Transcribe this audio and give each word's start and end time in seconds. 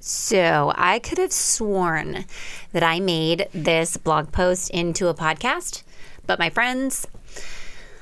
So 0.00 0.72
I 0.76 1.00
could 1.00 1.18
have 1.18 1.32
sworn 1.32 2.24
that 2.72 2.84
I 2.84 3.00
made 3.00 3.48
this 3.52 3.96
blog 3.96 4.30
post 4.30 4.70
into 4.70 5.08
a 5.08 5.14
podcast, 5.14 5.82
but 6.24 6.38
my 6.38 6.50
friends, 6.50 7.06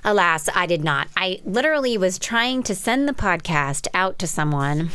alas, 0.04 0.51
I 0.54 0.67
did 0.67 0.85
not. 0.85 1.09
I 1.17 1.40
literally 1.45 1.96
was 1.96 2.19
trying 2.19 2.62
to 2.64 2.74
send 2.74 3.09
the 3.09 3.14
podcast 3.14 3.88
out 3.95 4.19
to 4.19 4.27
someone 4.27 4.90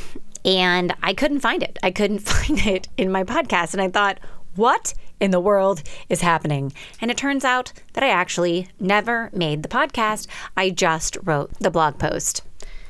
and 0.46 0.94
I 1.02 1.16
couldn't 1.16 1.40
find 1.40 1.64
it. 1.64 1.80
I 1.82 1.90
couldn't 1.90 2.20
find 2.20 2.60
it 2.68 2.88
in 2.98 3.12
my 3.12 3.24
podcast. 3.24 3.74
And 3.74 3.82
I 3.82 3.90
thought, 3.90 4.20
what 4.56 4.94
in 5.20 5.32
the 5.32 5.40
world 5.40 5.82
is 6.08 6.22
happening? 6.22 6.72
And 7.02 7.10
it 7.10 7.18
turns 7.18 7.44
out 7.44 7.74
that 7.94 8.04
I 8.04 8.10
actually 8.10 8.68
never 8.80 9.32
made 9.34 9.64
the 9.64 9.70
podcast. 9.70 10.28
I 10.56 10.70
just 10.70 11.18
wrote 11.24 11.52
the 11.60 11.72
blog 11.72 11.98
post. 11.98 12.44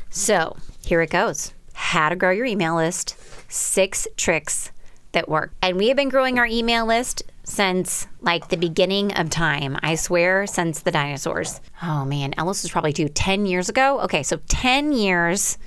So 0.09 0.57
here 0.83 1.01
it 1.01 1.11
goes 1.11 1.53
How 1.81 2.09
to 2.09 2.15
Grow 2.15 2.29
Your 2.29 2.45
Email 2.45 2.75
List 2.75 3.17
six 3.49 4.07
tricks 4.15 4.71
that 5.11 5.27
work. 5.27 5.51
And 5.63 5.77
we 5.77 5.87
have 5.87 5.97
been 5.97 6.09
growing 6.09 6.37
our 6.37 6.45
email 6.45 6.85
list 6.85 7.23
since 7.43 8.07
like 8.21 8.47
the 8.47 8.55
beginning 8.55 9.11
of 9.15 9.29
time. 9.29 9.77
I 9.81 9.95
swear, 9.95 10.45
since 10.45 10.79
the 10.79 10.91
dinosaurs. 10.91 11.59
Oh 11.81 12.05
man, 12.05 12.33
Ellis 12.37 12.61
was 12.63 12.71
probably 12.71 12.93
due 12.93 13.09
10 13.09 13.45
years 13.47 13.67
ago. 13.67 13.99
Okay, 14.01 14.21
so 14.23 14.39
10 14.47 14.93
years. 14.93 15.57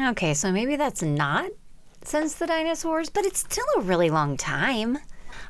Okay, 0.00 0.32
so 0.32 0.52
maybe 0.52 0.76
that's 0.76 1.02
not 1.02 1.50
since 2.02 2.34
the 2.34 2.46
dinosaurs, 2.46 3.10
but 3.10 3.26
it's 3.26 3.40
still 3.40 3.66
a 3.76 3.82
really 3.82 4.08
long 4.08 4.36
time 4.36 4.98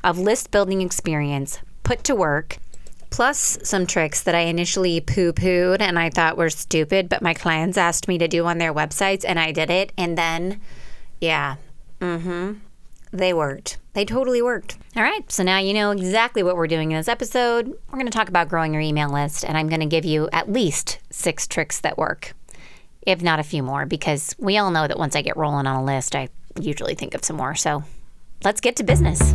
of 0.02 0.18
list 0.18 0.50
building 0.50 0.80
experience 0.80 1.60
put 1.84 2.02
to 2.04 2.16
work. 2.16 2.56
Plus, 3.14 3.58
some 3.62 3.86
tricks 3.86 4.22
that 4.24 4.34
I 4.34 4.40
initially 4.40 5.00
poo 5.00 5.32
pooed 5.32 5.80
and 5.80 5.98
I 5.98 6.10
thought 6.10 6.36
were 6.36 6.50
stupid, 6.50 7.08
but 7.08 7.22
my 7.22 7.32
clients 7.32 7.78
asked 7.78 8.08
me 8.08 8.18
to 8.18 8.26
do 8.26 8.44
on 8.46 8.58
their 8.58 8.74
websites 8.74 9.24
and 9.26 9.38
I 9.38 9.52
did 9.52 9.70
it. 9.70 9.92
And 9.96 10.18
then, 10.18 10.60
yeah, 11.20 11.56
Mm-hmm. 12.00 12.54
They 13.12 13.32
worked. 13.32 13.78
They 13.92 14.04
totally 14.04 14.42
worked. 14.42 14.76
All 14.96 15.02
right, 15.02 15.30
so 15.30 15.42
now 15.42 15.58
you 15.58 15.72
know 15.72 15.92
exactly 15.92 16.42
what 16.42 16.56
we're 16.56 16.66
doing 16.66 16.90
in 16.90 16.98
this 16.98 17.08
episode. 17.08 17.68
We're 17.68 17.98
going 17.98 18.06
to 18.06 18.10
talk 18.10 18.28
about 18.28 18.48
growing 18.48 18.72
your 18.72 18.82
email 18.82 19.08
list, 19.08 19.44
and 19.44 19.56
I'm 19.56 19.68
going 19.68 19.80
to 19.80 19.86
give 19.86 20.04
you 20.04 20.28
at 20.32 20.50
least 20.50 20.98
six 21.10 21.46
tricks 21.46 21.80
that 21.80 21.96
work, 21.96 22.34
if 23.02 23.22
not 23.22 23.38
a 23.38 23.44
few 23.44 23.62
more, 23.62 23.86
because 23.86 24.34
we 24.38 24.58
all 24.58 24.70
know 24.70 24.88
that 24.88 24.98
once 24.98 25.14
I 25.14 25.22
get 25.22 25.36
rolling 25.36 25.66
on 25.66 25.76
a 25.76 25.84
list, 25.84 26.16
I 26.16 26.28
usually 26.60 26.94
think 26.94 27.14
of 27.14 27.24
some 27.24 27.36
more. 27.36 27.54
So 27.54 27.84
let's 28.42 28.60
get 28.60 28.76
to 28.76 28.82
business. 28.82 29.34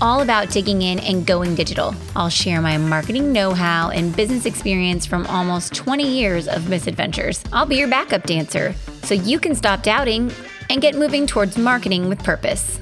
all 0.00 0.22
about 0.22 0.50
digging 0.50 0.82
in 0.82 0.98
and 0.98 1.26
going 1.26 1.54
digital. 1.54 1.94
I'll 2.16 2.28
share 2.28 2.60
my 2.60 2.76
marketing 2.78 3.32
know 3.32 3.52
how 3.54 3.90
and 3.90 4.14
business 4.14 4.46
experience 4.46 5.06
from 5.06 5.26
almost 5.26 5.74
20 5.74 6.06
years 6.06 6.48
of 6.48 6.68
misadventures. 6.68 7.42
I'll 7.52 7.66
be 7.66 7.76
your 7.76 7.88
backup 7.88 8.24
dancer 8.24 8.74
so 9.02 9.14
you 9.14 9.38
can 9.38 9.54
stop 9.54 9.82
doubting 9.82 10.30
and 10.70 10.80
get 10.80 10.94
moving 10.94 11.26
towards 11.26 11.58
marketing 11.58 12.08
with 12.08 12.22
purpose. 12.22 12.78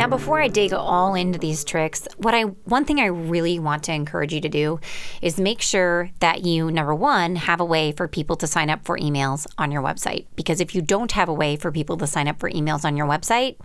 Now, 0.00 0.08
before 0.08 0.40
I 0.40 0.48
dig 0.48 0.72
all 0.72 1.14
into 1.14 1.38
these 1.38 1.62
tricks, 1.62 2.08
what 2.16 2.34
I 2.34 2.44
one 2.44 2.86
thing 2.86 3.00
I 3.00 3.06
really 3.06 3.58
want 3.58 3.82
to 3.82 3.92
encourage 3.92 4.32
you 4.32 4.40
to 4.40 4.48
do 4.48 4.80
is 5.20 5.38
make 5.38 5.60
sure 5.60 6.08
that 6.20 6.42
you 6.42 6.70
number 6.70 6.94
one 6.94 7.36
have 7.36 7.60
a 7.60 7.66
way 7.66 7.92
for 7.92 8.08
people 8.08 8.36
to 8.36 8.46
sign 8.46 8.70
up 8.70 8.82
for 8.86 8.96
emails 8.96 9.46
on 9.58 9.70
your 9.70 9.82
website. 9.82 10.24
Because 10.36 10.58
if 10.58 10.74
you 10.74 10.80
don't 10.80 11.12
have 11.12 11.28
a 11.28 11.34
way 11.34 11.54
for 11.54 11.70
people 11.70 11.98
to 11.98 12.06
sign 12.06 12.28
up 12.28 12.40
for 12.40 12.50
emails 12.50 12.86
on 12.86 12.96
your 12.96 13.06
website, 13.06 13.56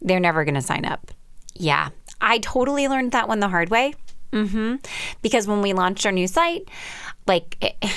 they're 0.00 0.20
never 0.20 0.44
going 0.44 0.54
to 0.54 0.62
sign 0.62 0.84
up. 0.84 1.10
Yeah, 1.54 1.88
I 2.20 2.38
totally 2.38 2.88
learned 2.88 3.12
that 3.12 3.28
one 3.28 3.40
the 3.40 3.48
hard 3.48 3.70
way. 3.70 3.94
Mm-hmm. 4.32 4.76
Because 5.22 5.46
when 5.46 5.62
we 5.62 5.72
launched 5.72 6.04
our 6.04 6.12
new 6.12 6.26
site, 6.26 6.68
like, 7.26 7.56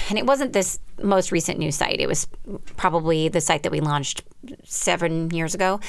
and 0.09 0.17
it 0.17 0.25
wasn't 0.25 0.53
this 0.53 0.79
most 1.01 1.31
recent 1.31 1.59
new 1.59 1.71
site, 1.71 1.99
it 1.99 2.07
was 2.07 2.27
probably 2.77 3.27
the 3.27 3.41
site 3.41 3.63
that 3.63 3.71
we 3.71 3.81
launched 3.81 4.23
seven 4.63 5.29
years 5.31 5.53
ago 5.53 5.79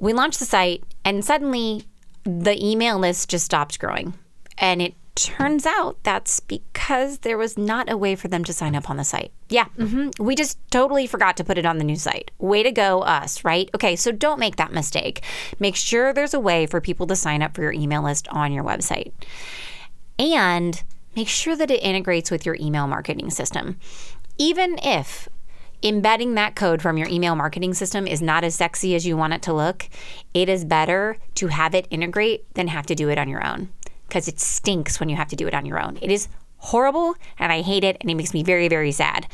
we 0.00 0.12
launched 0.12 0.38
the 0.38 0.44
site 0.44 0.82
and 1.04 1.24
suddenly 1.24 1.84
the 2.24 2.56
email 2.64 2.98
list 2.98 3.30
just 3.30 3.44
stopped 3.44 3.78
growing. 3.78 4.14
And 4.58 4.82
it 4.82 4.94
turns 5.20 5.66
out 5.66 5.98
that's 6.02 6.40
because 6.40 7.18
there 7.18 7.36
was 7.36 7.58
not 7.58 7.90
a 7.90 7.96
way 7.96 8.16
for 8.16 8.28
them 8.28 8.42
to 8.44 8.52
sign 8.52 8.74
up 8.74 8.88
on 8.88 8.96
the 8.96 9.04
site. 9.04 9.32
Yeah, 9.48 9.66
mm-hmm. 9.76 10.22
we 10.22 10.34
just 10.34 10.58
totally 10.70 11.06
forgot 11.06 11.36
to 11.36 11.44
put 11.44 11.58
it 11.58 11.66
on 11.66 11.78
the 11.78 11.84
new 11.84 11.96
site. 11.96 12.30
Way 12.38 12.62
to 12.62 12.72
go, 12.72 13.02
us, 13.02 13.44
right? 13.44 13.68
Okay, 13.74 13.96
so 13.96 14.12
don't 14.12 14.40
make 14.40 14.56
that 14.56 14.72
mistake. 14.72 15.22
Make 15.58 15.76
sure 15.76 16.12
there's 16.12 16.34
a 16.34 16.40
way 16.40 16.66
for 16.66 16.80
people 16.80 17.06
to 17.08 17.16
sign 17.16 17.42
up 17.42 17.54
for 17.54 17.62
your 17.62 17.72
email 17.72 18.02
list 18.02 18.28
on 18.28 18.52
your 18.52 18.64
website. 18.64 19.12
And 20.18 20.82
make 21.14 21.28
sure 21.28 21.56
that 21.56 21.70
it 21.70 21.82
integrates 21.82 22.30
with 22.30 22.46
your 22.46 22.56
email 22.60 22.86
marketing 22.86 23.30
system. 23.30 23.78
Even 24.38 24.78
if 24.82 25.28
embedding 25.82 26.34
that 26.34 26.56
code 26.56 26.80
from 26.80 26.96
your 26.96 27.08
email 27.08 27.34
marketing 27.34 27.74
system 27.74 28.06
is 28.06 28.22
not 28.22 28.44
as 28.44 28.54
sexy 28.54 28.94
as 28.94 29.06
you 29.06 29.16
want 29.16 29.32
it 29.32 29.42
to 29.42 29.52
look, 29.52 29.88
it 30.34 30.48
is 30.48 30.64
better 30.64 31.16
to 31.34 31.48
have 31.48 31.74
it 31.74 31.86
integrate 31.90 32.52
than 32.54 32.68
have 32.68 32.86
to 32.86 32.94
do 32.94 33.08
it 33.08 33.18
on 33.18 33.28
your 33.28 33.44
own 33.46 33.70
because 34.10 34.28
it 34.28 34.38
stinks 34.38 35.00
when 35.00 35.08
you 35.08 35.16
have 35.16 35.28
to 35.28 35.36
do 35.36 35.46
it 35.46 35.54
on 35.54 35.64
your 35.64 35.80
own. 35.80 35.96
It 36.02 36.10
is 36.10 36.28
horrible 36.58 37.14
and 37.38 37.50
I 37.50 37.62
hate 37.62 37.84
it 37.84 37.96
and 38.00 38.10
it 38.10 38.16
makes 38.16 38.34
me 38.34 38.42
very, 38.42 38.68
very 38.68 38.92
sad. 38.92 39.26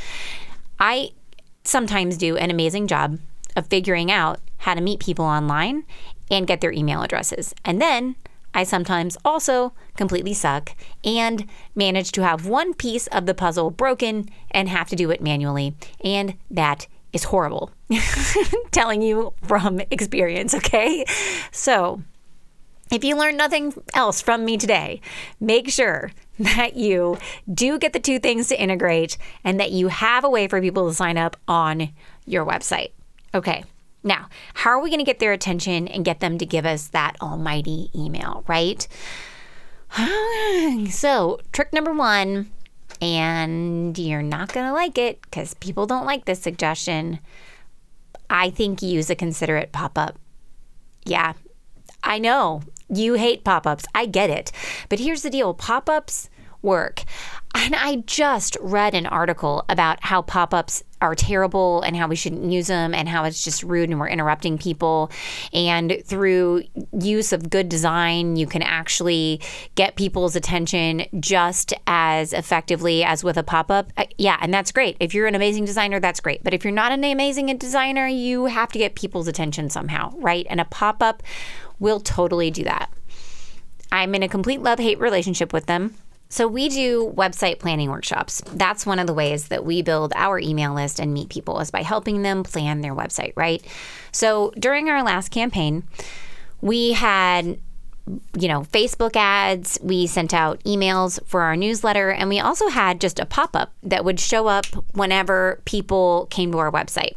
I 0.79 1.11
sometimes 1.65 2.17
do 2.17 2.37
an 2.37 2.51
amazing 2.51 2.87
job 2.87 3.19
of 3.57 3.67
figuring 3.67 4.13
out 4.13 4.39
how 4.59 4.75
to 4.75 4.81
meet 4.81 5.01
people 5.01 5.25
online 5.25 5.85
and 6.31 6.47
get 6.47 6.61
their 6.61 6.73
email 6.73 7.03
addresses. 7.03 7.55
And 7.65 7.81
then 7.81 8.17
I 8.55 8.65
sometimes 8.65 9.17
also 9.25 9.73
completely 9.97 10.35
suck 10.35 10.77
and 11.05 11.49
manage 11.75 12.13
to 12.13 12.23
have 12.23 12.47
one 12.47 12.75
piece 12.75 13.07
of 13.09 13.27
the 13.27 13.35
puzzle 13.35 13.71
broken 13.71 14.29
and 14.51 14.69
have 14.69 14.89
to 14.91 14.97
do 14.97 15.11
it 15.11 15.21
manually. 15.23 15.75
And 16.03 16.35
that 16.51 16.87
is 17.13 17.25
horrible. 17.25 17.71
Telling 18.71 19.03
you 19.03 19.33
from 19.43 19.81
experience, 19.91 20.55
okay? 20.55 21.05
So, 21.51 22.03
if 22.91 23.05
you 23.05 23.17
learn 23.17 23.37
nothing 23.37 23.75
else 23.95 24.21
from 24.21 24.45
me 24.45 24.57
today, 24.57 25.01
make 25.41 25.69
sure 25.69 26.13
that 26.39 26.77
you 26.77 27.19
do 27.53 27.79
get 27.79 27.93
the 27.93 28.01
two 28.01 28.19
things 28.19 28.49
to 28.49 28.61
integrate 28.61 29.17
and 29.43 29.59
that 29.59 29.73
you 29.73 29.89
have 29.89 30.25
a 30.25 30.31
way 30.31 30.47
for 30.47 30.61
people 30.61 30.89
to 30.89 30.95
sign 30.95 31.17
up 31.17 31.37
on 31.49 31.91
your 32.27 32.45
website. 32.45 32.93
Okay. 33.35 33.65
Now, 34.05 34.29
how 34.55 34.71
are 34.71 34.81
we 34.81 34.91
going 34.91 35.01
to 35.01 35.05
get 35.05 35.19
their 35.19 35.33
attention 35.33 35.89
and 35.89 36.05
get 36.05 36.21
them 36.21 36.39
to 36.39 36.47
give 36.47 36.65
us 36.65 36.89
that 36.89 37.17
almighty 37.21 37.91
email, 37.95 38.45
right? 38.47 38.87
So, 40.91 41.41
trick 41.53 41.73
number 41.73 41.93
one, 41.93 42.51
and 43.01 43.97
you're 43.97 44.23
not 44.23 44.53
going 44.53 44.67
to 44.67 44.73
like 44.73 44.99
it 44.99 45.21
because 45.23 45.55
people 45.55 45.87
don't 45.87 46.07
like 46.07 46.25
this 46.25 46.41
suggestion. 46.41 47.21
I 48.29 48.51
think 48.51 48.83
use 48.83 49.11
a 49.11 49.15
considerate 49.15 49.73
pop 49.73 49.97
up. 49.97 50.19
Yeah, 51.05 51.35
I 52.03 52.19
know 52.19 52.63
you 52.89 53.15
hate 53.15 53.45
pop 53.45 53.67
ups. 53.67 53.85
I 53.95 54.07
get 54.07 54.31
it. 54.31 54.53
But 54.89 54.99
here's 54.99 55.23
the 55.23 55.31
deal 55.31 55.55
pop 55.55 55.89
ups 55.89 56.29
work. 56.63 57.05
And 57.55 57.75
I 57.75 57.97
just 58.07 58.57
read 58.61 58.95
an 58.95 59.07
article 59.07 59.65
about 59.71 60.03
how 60.03 60.21
pop 60.21 60.53
ups 60.53 60.83
are 61.01 61.15
terrible 61.15 61.83
and 61.83 61.97
how 61.97 62.07
we 62.09 62.17
shouldn't 62.17 62.51
use 62.51 62.67
them 62.67 62.95
and 62.95 63.09
how 63.09 63.25
it's 63.25 63.45
just 63.45 63.63
rude 63.63 63.89
and 63.89 63.99
we're 63.99 64.09
interrupting 64.09 64.59
people. 64.59 65.11
And 65.53 66.03
through 66.05 66.65
use 66.99 67.33
of 67.33 67.49
good 67.49 67.69
design, 67.69 68.37
you 68.37 68.47
can 68.47 68.63
actually 68.63 69.41
get 69.75 69.97
people's 69.97 70.37
attention 70.37 71.07
just 71.21 71.73
as 71.87 72.33
effectively 72.33 73.05
as 73.05 73.23
with 73.25 73.37
a 73.37 73.43
pop 73.43 73.71
up. 73.71 73.93
Uh, 73.97 74.05
yeah, 74.19 74.37
and 74.41 74.53
that's 74.53 74.73
great. 74.73 74.97
If 75.01 75.15
you're 75.15 75.27
an 75.27 75.35
amazing 75.35 75.65
designer, 75.65 76.01
that's 76.01 76.21
great. 76.21 76.43
But 76.45 76.53
if 76.53 76.65
you're 76.65 76.73
not 76.73 76.93
an 76.93 77.05
amazing 77.05 77.57
designer, 77.57 78.07
you 78.07 78.47
have 78.47 78.73
to 78.73 78.79
get 78.79 78.95
people's 78.95 79.29
attention 79.29 79.71
somehow, 79.71 80.13
right? 80.17 80.47
And 80.51 80.61
a 80.61 80.65
pop 80.67 81.03
up 81.03 81.23
will 81.79 82.01
totally 82.01 82.51
do 82.51 82.65
that. 82.65 82.91
I'm 83.93 84.15
in 84.15 84.23
a 84.23 84.29
complete 84.29 84.61
love 84.61 84.79
hate 84.79 84.99
relationship 84.99 85.53
with 85.53 85.67
them. 85.67 85.95
So, 86.29 86.49
we 86.49 86.69
do 86.69 87.13
website 87.17 87.61
planning 87.61 87.89
workshops. 87.89 88.43
That's 88.53 88.85
one 88.85 88.99
of 88.99 89.07
the 89.07 89.15
ways 89.15 89.47
that 89.49 89.65
we 89.65 89.81
build 89.81 90.13
our 90.17 90.41
email 90.41 90.75
list 90.75 90.99
and 90.99 91.15
meet 91.15 91.29
people 91.29 91.61
is 91.61 91.71
by 91.71 91.83
helping 91.83 92.23
them 92.23 92.43
plan 92.43 92.81
their 92.81 92.97
website, 92.97 93.33
right? 93.37 93.65
So, 94.11 94.53
during 94.59 94.89
our 94.89 95.05
last 95.05 95.31
campaign, 95.31 95.85
we 96.61 96.95
had 96.95 97.59
you 98.39 98.49
know, 98.49 98.63
Facebook 98.63 99.17
ads, 99.17 99.79
we 99.83 100.07
sent 100.07 100.33
out 100.33 100.63
emails 100.65 101.19
for 101.27 101.43
our 101.43 101.57
newsletter, 101.57 102.11
and 102.11 102.29
we 102.29 102.39
also 102.39 102.69
had 102.69 103.01
just 103.01 103.19
a 103.19 103.27
pop 103.27 103.57
up 103.57 103.73
that 103.83 104.05
would 104.05 104.21
show 104.21 104.47
up 104.47 104.67
whenever 104.95 105.61
people 105.65 106.27
came 106.31 106.53
to 106.53 106.59
our 106.59 106.71
website. 106.71 107.17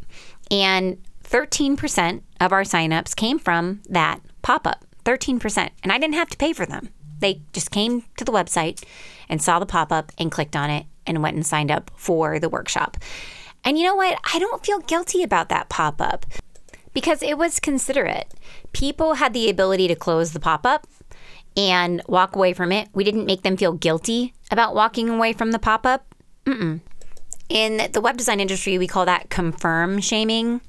And 0.50 1.00
13% 1.24 2.22
of 2.40 2.52
our 2.52 2.62
signups 2.62 3.14
came 3.14 3.38
from 3.38 3.82
that 3.88 4.20
pop 4.50 4.66
up. 4.66 4.84
13%. 5.04 5.70
And 5.84 5.92
I 5.92 5.98
didn't 5.98 6.14
have 6.14 6.28
to 6.30 6.36
pay 6.36 6.52
for 6.52 6.66
them. 6.66 6.88
They 7.20 7.42
just 7.52 7.70
came 7.70 8.02
to 8.16 8.24
the 8.24 8.32
website 8.32 8.82
and 9.28 9.40
saw 9.40 9.60
the 9.60 9.66
pop 9.66 9.92
up 9.92 10.10
and 10.18 10.32
clicked 10.32 10.56
on 10.56 10.70
it 10.70 10.86
and 11.06 11.22
went 11.22 11.36
and 11.36 11.46
signed 11.46 11.70
up 11.70 11.90
for 11.94 12.40
the 12.40 12.48
workshop. 12.48 12.96
And 13.62 13.78
you 13.78 13.84
know 13.84 13.94
what? 13.94 14.18
I 14.34 14.40
don't 14.40 14.64
feel 14.64 14.80
guilty 14.80 15.22
about 15.22 15.50
that 15.50 15.68
pop 15.68 16.00
up 16.00 16.26
because 16.94 17.22
it 17.22 17.38
was 17.38 17.60
considerate. 17.60 18.34
People 18.72 19.14
had 19.14 19.34
the 19.34 19.48
ability 19.48 19.86
to 19.86 19.94
close 19.94 20.32
the 20.32 20.40
pop 20.40 20.66
up 20.66 20.86
and 21.56 22.02
walk 22.08 22.34
away 22.34 22.52
from 22.52 22.72
it. 22.72 22.88
We 22.92 23.04
didn't 23.04 23.26
make 23.26 23.42
them 23.42 23.56
feel 23.56 23.72
guilty 23.72 24.34
about 24.50 24.74
walking 24.74 25.08
away 25.08 25.32
from 25.32 25.52
the 25.52 25.58
pop 25.60 25.86
up. 25.86 26.12
In 27.48 27.88
the 27.92 28.00
web 28.00 28.16
design 28.16 28.40
industry, 28.40 28.78
we 28.78 28.86
call 28.88 29.04
that 29.04 29.30
confirm 29.30 30.00
shaming. 30.00 30.60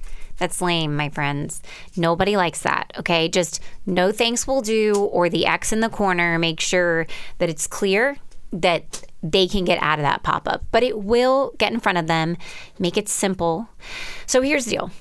That's 0.42 0.60
lame, 0.60 0.96
my 0.96 1.10
friends. 1.10 1.62
Nobody 1.96 2.36
likes 2.36 2.64
that. 2.64 2.92
Okay. 2.98 3.30
Just 3.30 3.62
no 3.86 4.12
thanks 4.12 4.48
will 4.48 4.62
do, 4.62 4.96
or 4.96 5.30
the 5.30 5.46
X 5.46 5.72
in 5.72 5.82
the 5.82 5.90
corner. 5.90 6.40
Make 6.40 6.60
sure 6.60 7.06
that 7.38 7.48
it's 7.48 7.68
clear 7.68 8.18
that 8.52 9.04
they 9.22 9.48
can 9.48 9.66
get 9.66 9.78
out 9.84 10.00
of 10.00 10.04
that 10.04 10.24
pop 10.24 10.48
up, 10.48 10.66
but 10.72 10.82
it 10.82 10.98
will 11.04 11.54
get 11.60 11.72
in 11.72 11.80
front 11.80 12.00
of 12.00 12.08
them, 12.08 12.38
make 12.80 12.98
it 12.98 13.08
simple. 13.08 13.70
So 14.26 14.42
here's 14.42 14.66
the 14.66 14.72
deal 14.72 14.92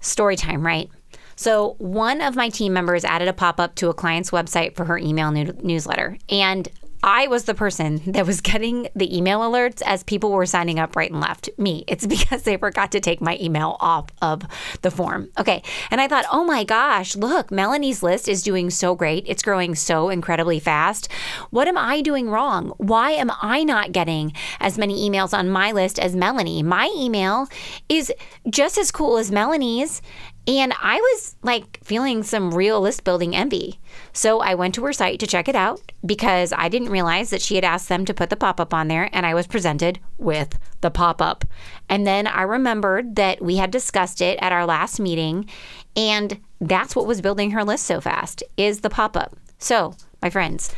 story 0.00 0.34
time, 0.34 0.66
right? 0.66 0.90
So, 1.36 1.76
one 1.78 2.20
of 2.20 2.34
my 2.36 2.48
team 2.48 2.72
members 2.72 3.04
added 3.04 3.28
a 3.28 3.32
pop 3.32 3.60
up 3.60 3.76
to 3.76 3.88
a 3.88 3.94
client's 3.94 4.30
website 4.30 4.74
for 4.74 4.84
her 4.86 4.98
email 4.98 5.30
new- 5.30 5.56
newsletter. 5.62 6.18
And 6.28 6.68
I 7.02 7.26
was 7.28 7.44
the 7.44 7.54
person 7.54 8.00
that 8.06 8.26
was 8.26 8.40
getting 8.40 8.88
the 8.94 9.16
email 9.16 9.40
alerts 9.40 9.82
as 9.84 10.02
people 10.02 10.32
were 10.32 10.46
signing 10.46 10.78
up 10.78 10.96
right 10.96 11.10
and 11.10 11.20
left. 11.20 11.48
Me. 11.56 11.84
It's 11.86 12.06
because 12.20 12.42
they 12.42 12.56
forgot 12.56 12.92
to 12.92 13.00
take 13.00 13.20
my 13.20 13.38
email 13.40 13.76
off 13.80 14.06
of 14.20 14.42
the 14.82 14.90
form. 14.90 15.30
Okay. 15.38 15.62
And 15.90 16.00
I 16.00 16.08
thought, 16.08 16.26
oh 16.32 16.44
my 16.44 16.64
gosh, 16.64 17.16
look, 17.16 17.50
Melanie's 17.50 18.02
list 18.02 18.28
is 18.28 18.42
doing 18.42 18.70
so 18.70 18.94
great. 18.94 19.24
It's 19.26 19.42
growing 19.42 19.74
so 19.74 20.08
incredibly 20.08 20.60
fast. 20.60 21.10
What 21.50 21.68
am 21.68 21.78
I 21.78 22.00
doing 22.00 22.28
wrong? 22.28 22.72
Why 22.78 23.12
am 23.12 23.30
I 23.40 23.64
not 23.64 23.92
getting 23.92 24.32
as 24.58 24.78
many 24.78 25.08
emails 25.08 25.36
on 25.36 25.50
my 25.50 25.72
list 25.72 25.98
as 25.98 26.16
Melanie? 26.16 26.62
My 26.62 26.92
email 26.96 27.48
is 27.88 28.12
just 28.48 28.78
as 28.78 28.90
cool 28.90 29.16
as 29.16 29.30
Melanie's. 29.30 30.02
And 30.46 30.72
I 30.80 30.96
was 30.96 31.36
like 31.42 31.78
feeling 31.84 32.22
some 32.22 32.54
real 32.54 32.80
list 32.80 33.04
building 33.04 33.36
envy. 33.36 33.78
So 34.12 34.40
I 34.40 34.54
went 34.54 34.74
to 34.76 34.84
her 34.84 34.92
site 34.92 35.20
to 35.20 35.26
check 35.26 35.48
it 35.48 35.54
out 35.54 35.80
because 36.04 36.52
I 36.56 36.68
didn't 36.68 36.90
realize 36.90 37.30
that 37.30 37.42
she 37.42 37.54
had 37.54 37.64
asked 37.64 37.88
them 37.88 38.04
to 38.06 38.14
put 38.14 38.30
the 38.30 38.36
pop 38.36 38.58
up 38.58 38.72
on 38.72 38.88
there 38.88 39.10
and 39.12 39.26
I 39.26 39.34
was 39.34 39.46
presented 39.46 40.00
with 40.18 40.58
the 40.80 40.90
pop 40.90 41.20
up. 41.20 41.44
And 41.88 42.06
then 42.06 42.26
I 42.26 42.42
remembered 42.42 43.16
that 43.16 43.42
we 43.42 43.56
had 43.56 43.70
discussed 43.70 44.20
it 44.20 44.38
at 44.40 44.52
our 44.52 44.66
last 44.66 44.98
meeting 44.98 45.48
and 45.94 46.40
that's 46.60 46.96
what 46.96 47.06
was 47.06 47.20
building 47.20 47.50
her 47.52 47.64
list 47.64 47.84
so 47.84 48.00
fast 48.00 48.42
is 48.56 48.80
the 48.80 48.90
pop 48.90 49.16
up. 49.16 49.36
So, 49.58 49.94
my 50.22 50.30
friends, 50.30 50.74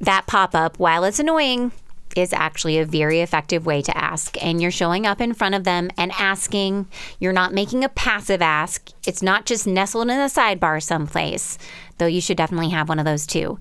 that 0.00 0.26
pop 0.26 0.54
up, 0.54 0.78
while 0.78 1.04
it's 1.04 1.20
annoying, 1.20 1.72
is 2.16 2.32
actually 2.32 2.78
a 2.78 2.84
very 2.84 3.20
effective 3.20 3.66
way 3.66 3.82
to 3.82 3.96
ask. 3.96 4.42
And 4.42 4.60
you're 4.60 4.70
showing 4.70 5.06
up 5.06 5.20
in 5.20 5.34
front 5.34 5.54
of 5.54 5.64
them 5.64 5.90
and 5.96 6.12
asking. 6.18 6.86
You're 7.18 7.32
not 7.32 7.52
making 7.52 7.84
a 7.84 7.88
passive 7.88 8.42
ask. 8.42 8.90
It's 9.06 9.22
not 9.22 9.46
just 9.46 9.66
nestled 9.66 10.08
in 10.08 10.18
a 10.18 10.26
sidebar 10.26 10.82
someplace, 10.82 11.58
though 11.98 12.06
you 12.06 12.20
should 12.20 12.36
definitely 12.36 12.70
have 12.70 12.88
one 12.88 12.98
of 12.98 13.04
those 13.04 13.26
too. 13.26 13.58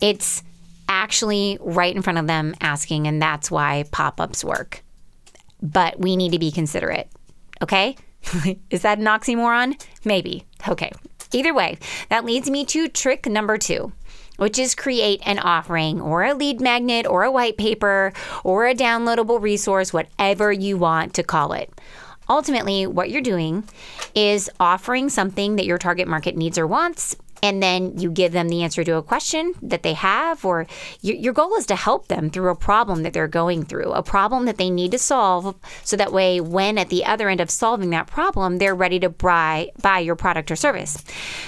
It's 0.00 0.42
actually 0.88 1.58
right 1.60 1.94
in 1.94 2.02
front 2.02 2.18
of 2.18 2.26
them 2.26 2.54
asking, 2.60 3.06
and 3.06 3.20
that's 3.20 3.50
why 3.50 3.84
pop 3.92 4.20
ups 4.20 4.44
work. 4.44 4.82
But 5.62 5.98
we 5.98 6.16
need 6.16 6.32
to 6.32 6.38
be 6.38 6.50
considerate, 6.50 7.08
okay? 7.62 7.96
is 8.70 8.82
that 8.82 8.98
an 8.98 9.04
oxymoron? 9.04 9.80
Maybe. 10.04 10.44
Okay. 10.68 10.92
Either 11.32 11.54
way, 11.54 11.78
that 12.10 12.24
leads 12.24 12.50
me 12.50 12.64
to 12.66 12.88
trick 12.88 13.26
number 13.26 13.56
two 13.56 13.92
which 14.42 14.58
is 14.58 14.74
create 14.74 15.22
an 15.24 15.38
offering 15.38 16.00
or 16.00 16.24
a 16.24 16.34
lead 16.34 16.60
magnet 16.60 17.06
or 17.06 17.22
a 17.22 17.30
white 17.30 17.56
paper 17.56 18.12
or 18.42 18.66
a 18.66 18.74
downloadable 18.74 19.40
resource, 19.40 19.92
whatever 19.92 20.50
you 20.50 20.76
want 20.76 21.14
to 21.14 21.22
call 21.22 21.52
it. 21.52 21.70
Ultimately, 22.28 22.84
what 22.84 23.08
you're 23.08 23.22
doing 23.22 23.62
is 24.16 24.50
offering 24.58 25.08
something 25.08 25.54
that 25.54 25.64
your 25.64 25.78
target 25.78 26.08
market 26.08 26.36
needs 26.36 26.58
or 26.58 26.66
wants 26.66 27.14
and 27.42 27.62
then 27.62 27.98
you 27.98 28.10
give 28.10 28.32
them 28.32 28.48
the 28.48 28.62
answer 28.62 28.84
to 28.84 28.96
a 28.96 29.02
question 29.02 29.54
that 29.60 29.82
they 29.82 29.94
have, 29.94 30.44
or 30.44 30.66
your, 31.00 31.16
your 31.16 31.32
goal 31.32 31.54
is 31.56 31.66
to 31.66 31.76
help 31.76 32.08
them 32.08 32.30
through 32.30 32.50
a 32.50 32.56
problem 32.56 33.02
that 33.02 33.12
they're 33.12 33.28
going 33.28 33.64
through, 33.64 33.92
a 33.92 34.02
problem 34.02 34.44
that 34.46 34.56
they 34.58 34.70
need 34.70 34.92
to 34.92 34.98
solve, 34.98 35.56
so 35.82 35.96
that 35.96 36.12
way, 36.12 36.40
when 36.40 36.78
at 36.78 36.88
the 36.88 37.04
other 37.04 37.28
end 37.28 37.40
of 37.40 37.50
solving 37.50 37.90
that 37.90 38.06
problem, 38.06 38.58
they're 38.58 38.74
ready 38.74 39.00
to 39.00 39.08
buy, 39.08 39.70
buy 39.80 39.98
your 39.98 40.16
product 40.16 40.50
or 40.50 40.56
service. 40.56 41.02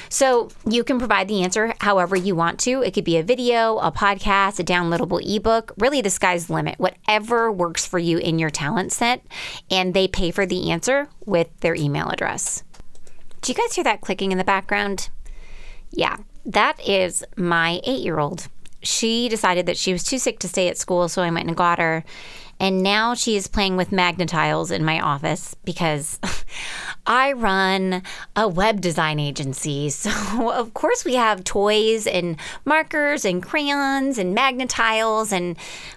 So 0.08 0.50
you 0.69 0.85
can 0.85 0.99
provide 0.99 1.29
the 1.29 1.43
answer 1.43 1.75
however 1.81 2.17
you 2.17 2.35
want 2.35 2.58
to. 2.61 2.82
It 2.82 2.93
could 2.94 3.05
be 3.05 3.17
a 3.17 3.23
video, 3.23 3.79
a 3.79 3.93
podcast, 3.93 4.58
a 4.58 4.64
downloadable 4.64 5.23
ebook. 5.25 5.73
Really, 5.79 6.00
the 6.00 6.11
sky's 6.11 6.47
the 6.47 6.55
limit. 6.55 6.79
Whatever 6.79 7.52
works 7.52 7.87
for 7.87 7.99
you 7.99 8.19
in 8.19 8.38
your 8.38 8.50
talent 8.50 8.93
set, 8.93 9.25
and 9.70 9.94
they 9.94 10.08
pay 10.08 10.31
for 10.31 10.47
the 10.47 10.70
answer 10.70 11.08
with 11.25 11.49
their 11.61 11.75
email 11.75 12.08
address. 12.08 12.62
Do 13.40 13.52
you 13.52 13.56
guys 13.56 13.75
hear 13.75 13.85
that 13.85 14.00
clicking 14.00 14.32
in 14.32 14.38
the 14.38 14.44
background? 14.44 15.11
Yeah, 15.94 16.17
that 16.44 16.87
is 16.87 17.25
my 17.37 17.81
eight 17.85 18.02
year 18.02 18.19
old. 18.19 18.49
She 18.82 19.29
decided 19.29 19.67
that 19.67 19.79
she 19.79 19.93
was 19.93 20.05
too 20.05 20.19
sick 20.19 20.41
to 20.41 20.49
stay 20.49 20.69
at 20.69 20.76
school, 20.76 21.08
so 21.08 21.23
I 21.23 21.31
went 21.31 21.49
and 21.49 21.56
got 21.56 21.79
her. 21.79 22.05
And 22.61 22.82
now 22.82 23.14
she 23.14 23.37
is 23.37 23.49
playing 23.49 23.76
with 23.76 23.91
Magna-Tiles 23.91 24.70
in 24.70 24.85
my 24.85 25.00
office 25.00 25.56
because 25.64 26.20
I 27.06 27.32
run 27.32 28.02
a 28.37 28.46
web 28.46 28.81
design 28.81 29.19
agency. 29.19 29.91
So, 29.91 30.50
of 30.50 30.75
course, 30.75 31.05
we 31.05 31.14
have 31.14 31.44
toys 31.44 32.06
and 32.06 32.37
markers 32.64 33.25
and 33.25 33.43
crayons 33.43 34.19
and 34.19 34.35
Magna-Tiles 34.35 35.32
and 35.32 35.56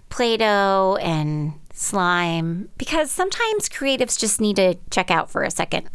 Play 0.09 0.37
Doh 0.37 0.97
and 1.01 1.53
slime 1.73 2.69
because 2.77 3.11
sometimes 3.11 3.69
creatives 3.69 4.17
just 4.17 4.41
need 4.41 4.55
to 4.55 4.75
check 4.89 5.11
out 5.11 5.29
for 5.29 5.43
a 5.43 5.51
second 5.51 5.89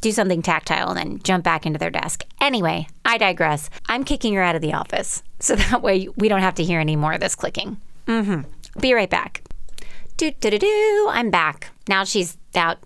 do 0.00 0.12
something 0.12 0.42
tactile 0.42 0.88
and 0.88 0.98
then 0.98 1.22
jump 1.22 1.44
back 1.44 1.64
into 1.64 1.78
their 1.78 1.90
desk. 1.90 2.24
Anyway, 2.40 2.86
I 3.04 3.18
digress. 3.18 3.70
I'm 3.86 4.04
kicking 4.04 4.34
her 4.34 4.42
out 4.42 4.56
of 4.56 4.62
the 4.62 4.74
office 4.74 5.22
so 5.40 5.56
that 5.56 5.82
way 5.82 6.08
we 6.16 6.28
don't 6.28 6.40
have 6.40 6.56
to 6.56 6.64
hear 6.64 6.80
any 6.80 6.96
more 6.96 7.12
of 7.12 7.20
this 7.20 7.34
clicking. 7.34 7.80
Mm-hmm. 8.06 8.42
Be 8.80 8.92
right 8.92 9.10
back. 9.10 9.42
Do 10.16 10.30
do 10.30 10.50
do 10.50 10.58
do. 10.58 11.08
I'm 11.10 11.30
back. 11.30 11.70
Now 11.88 12.04
she's 12.04 12.36
out 12.54 12.78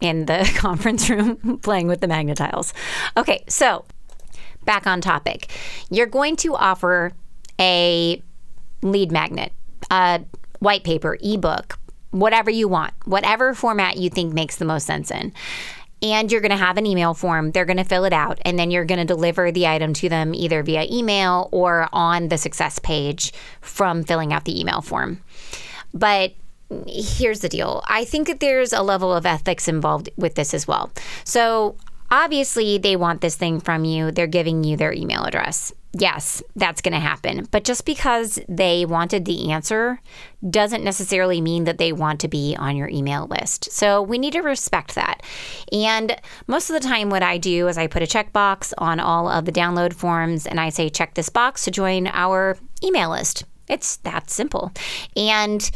in 0.00 0.26
the 0.26 0.50
conference 0.56 1.08
room 1.08 1.58
playing 1.62 1.86
with 1.86 2.00
the 2.00 2.08
Magna-Tiles. 2.08 2.74
Okay, 3.16 3.44
so 3.48 3.84
back 4.64 4.86
on 4.86 5.00
topic. 5.00 5.50
You're 5.90 6.06
going 6.06 6.36
to 6.36 6.54
offer 6.54 7.12
a 7.60 8.22
lead 8.82 9.12
magnet, 9.12 9.52
a 9.90 10.22
white 10.58 10.84
paper, 10.84 11.16
ebook, 11.22 11.78
whatever 12.10 12.50
you 12.50 12.68
want, 12.68 12.94
whatever 13.04 13.54
format 13.54 13.96
you 13.96 14.10
think 14.10 14.32
makes 14.32 14.56
the 14.56 14.64
most 14.64 14.86
sense 14.86 15.10
in 15.10 15.32
and 16.02 16.30
you're 16.30 16.40
going 16.40 16.50
to 16.50 16.56
have 16.56 16.76
an 16.76 16.86
email 16.86 17.14
form. 17.14 17.52
They're 17.52 17.64
going 17.64 17.76
to 17.76 17.84
fill 17.84 18.04
it 18.04 18.12
out, 18.12 18.40
and 18.44 18.58
then 18.58 18.70
you're 18.70 18.84
going 18.84 18.98
to 18.98 19.04
deliver 19.04 19.52
the 19.52 19.66
item 19.66 19.94
to 19.94 20.08
them 20.08 20.34
either 20.34 20.62
via 20.62 20.86
email 20.90 21.48
or 21.52 21.88
on 21.92 22.28
the 22.28 22.38
success 22.38 22.78
page 22.78 23.32
from 23.60 24.02
filling 24.02 24.32
out 24.32 24.44
the 24.44 24.58
email 24.60 24.82
form. 24.82 25.22
But 25.94 26.32
here's 26.86 27.40
the 27.40 27.48
deal 27.48 27.84
I 27.86 28.04
think 28.04 28.26
that 28.28 28.40
there's 28.40 28.72
a 28.72 28.82
level 28.82 29.12
of 29.12 29.26
ethics 29.26 29.68
involved 29.68 30.08
with 30.16 30.34
this 30.34 30.54
as 30.54 30.66
well. 30.66 30.90
So 31.24 31.76
obviously, 32.12 32.78
they 32.78 32.94
want 32.94 33.22
this 33.22 33.34
thing 33.34 33.58
from 33.58 33.84
you, 33.84 34.12
they're 34.12 34.28
giving 34.28 34.62
you 34.62 34.76
their 34.76 34.92
email 34.92 35.24
address 35.24 35.72
yes, 35.92 36.42
that's 36.56 36.80
going 36.80 36.94
to 36.94 37.00
happen. 37.00 37.46
But 37.50 37.64
just 37.64 37.84
because 37.84 38.38
they 38.48 38.84
wanted 38.84 39.24
the 39.24 39.52
answer 39.52 40.00
doesn't 40.48 40.84
necessarily 40.84 41.40
mean 41.40 41.64
that 41.64 41.78
they 41.78 41.92
want 41.92 42.20
to 42.20 42.28
be 42.28 42.56
on 42.58 42.76
your 42.76 42.88
email 42.88 43.26
list. 43.26 43.70
So 43.70 44.02
we 44.02 44.18
need 44.18 44.32
to 44.32 44.40
respect 44.40 44.94
that. 44.94 45.22
And 45.70 46.16
most 46.46 46.70
of 46.70 46.74
the 46.74 46.88
time, 46.88 47.10
what 47.10 47.22
I 47.22 47.38
do 47.38 47.68
is 47.68 47.78
I 47.78 47.86
put 47.86 48.02
a 48.02 48.06
checkbox 48.06 48.72
on 48.78 49.00
all 49.00 49.28
of 49.28 49.44
the 49.44 49.52
download 49.52 49.92
forms 49.92 50.46
and 50.46 50.58
I 50.58 50.70
say, 50.70 50.88
check 50.88 51.14
this 51.14 51.28
box 51.28 51.64
to 51.64 51.70
join 51.70 52.06
our 52.08 52.56
email 52.82 53.10
list. 53.10 53.44
It's 53.68 53.96
that 53.98 54.30
simple. 54.30 54.72
And 55.16 55.70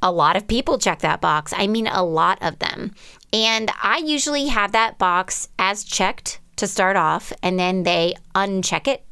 a 0.00 0.12
lot 0.12 0.36
of 0.36 0.46
people 0.46 0.78
check 0.78 1.00
that 1.00 1.20
box. 1.20 1.52
I 1.56 1.66
mean, 1.66 1.88
a 1.88 2.04
lot 2.04 2.38
of 2.40 2.60
them. 2.60 2.94
And 3.32 3.70
I 3.82 3.98
usually 3.98 4.46
have 4.46 4.72
that 4.72 4.98
box 4.98 5.48
as 5.58 5.84
checked 5.84 6.40
to 6.56 6.66
start 6.66 6.96
off, 6.96 7.32
and 7.42 7.58
then 7.58 7.82
they 7.82 8.14
uncheck 8.34 8.88
it 8.88 9.04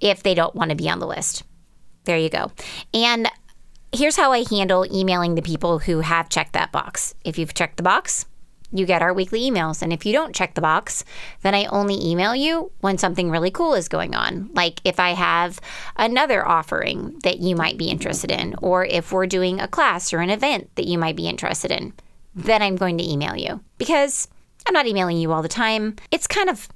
if 0.00 0.22
they 0.22 0.34
don't 0.34 0.54
want 0.54 0.70
to 0.70 0.76
be 0.76 0.88
on 0.88 0.98
the 0.98 1.06
list. 1.06 1.44
There 2.04 2.18
you 2.18 2.30
go. 2.30 2.52
And 2.92 3.28
here's 3.92 4.16
how 4.16 4.32
I 4.32 4.44
handle 4.48 4.86
emailing 4.92 5.34
the 5.34 5.42
people 5.42 5.78
who 5.78 6.00
have 6.00 6.28
checked 6.28 6.52
that 6.54 6.72
box. 6.72 7.14
If 7.24 7.38
you've 7.38 7.54
checked 7.54 7.76
the 7.76 7.82
box, 7.82 8.26
you 8.70 8.84
get 8.84 9.02
our 9.02 9.14
weekly 9.14 9.40
emails. 9.40 9.82
And 9.82 9.92
if 9.92 10.04
you 10.04 10.12
don't 10.12 10.34
check 10.34 10.54
the 10.54 10.60
box, 10.60 11.04
then 11.42 11.54
I 11.54 11.64
only 11.66 12.04
email 12.04 12.34
you 12.34 12.70
when 12.80 12.98
something 12.98 13.30
really 13.30 13.50
cool 13.50 13.74
is 13.74 13.88
going 13.88 14.14
on. 14.14 14.50
Like 14.52 14.80
if 14.84 15.00
I 15.00 15.10
have 15.10 15.60
another 15.96 16.46
offering 16.46 17.18
that 17.22 17.40
you 17.40 17.56
might 17.56 17.78
be 17.78 17.88
interested 17.88 18.30
in, 18.30 18.54
or 18.60 18.84
if 18.84 19.10
we're 19.10 19.26
doing 19.26 19.60
a 19.60 19.68
class 19.68 20.12
or 20.12 20.18
an 20.18 20.30
event 20.30 20.70
that 20.74 20.86
you 20.86 20.98
might 20.98 21.16
be 21.16 21.28
interested 21.28 21.70
in, 21.70 21.94
then 22.44 22.62
I'm 22.62 22.76
going 22.76 22.98
to 22.98 23.08
email 23.08 23.36
you 23.36 23.60
because 23.78 24.28
I'm 24.66 24.74
not 24.74 24.86
emailing 24.86 25.18
you 25.18 25.32
all 25.32 25.42
the 25.42 25.48
time. 25.48 25.96
It's 26.10 26.26
kind 26.26 26.48
of 26.48 26.68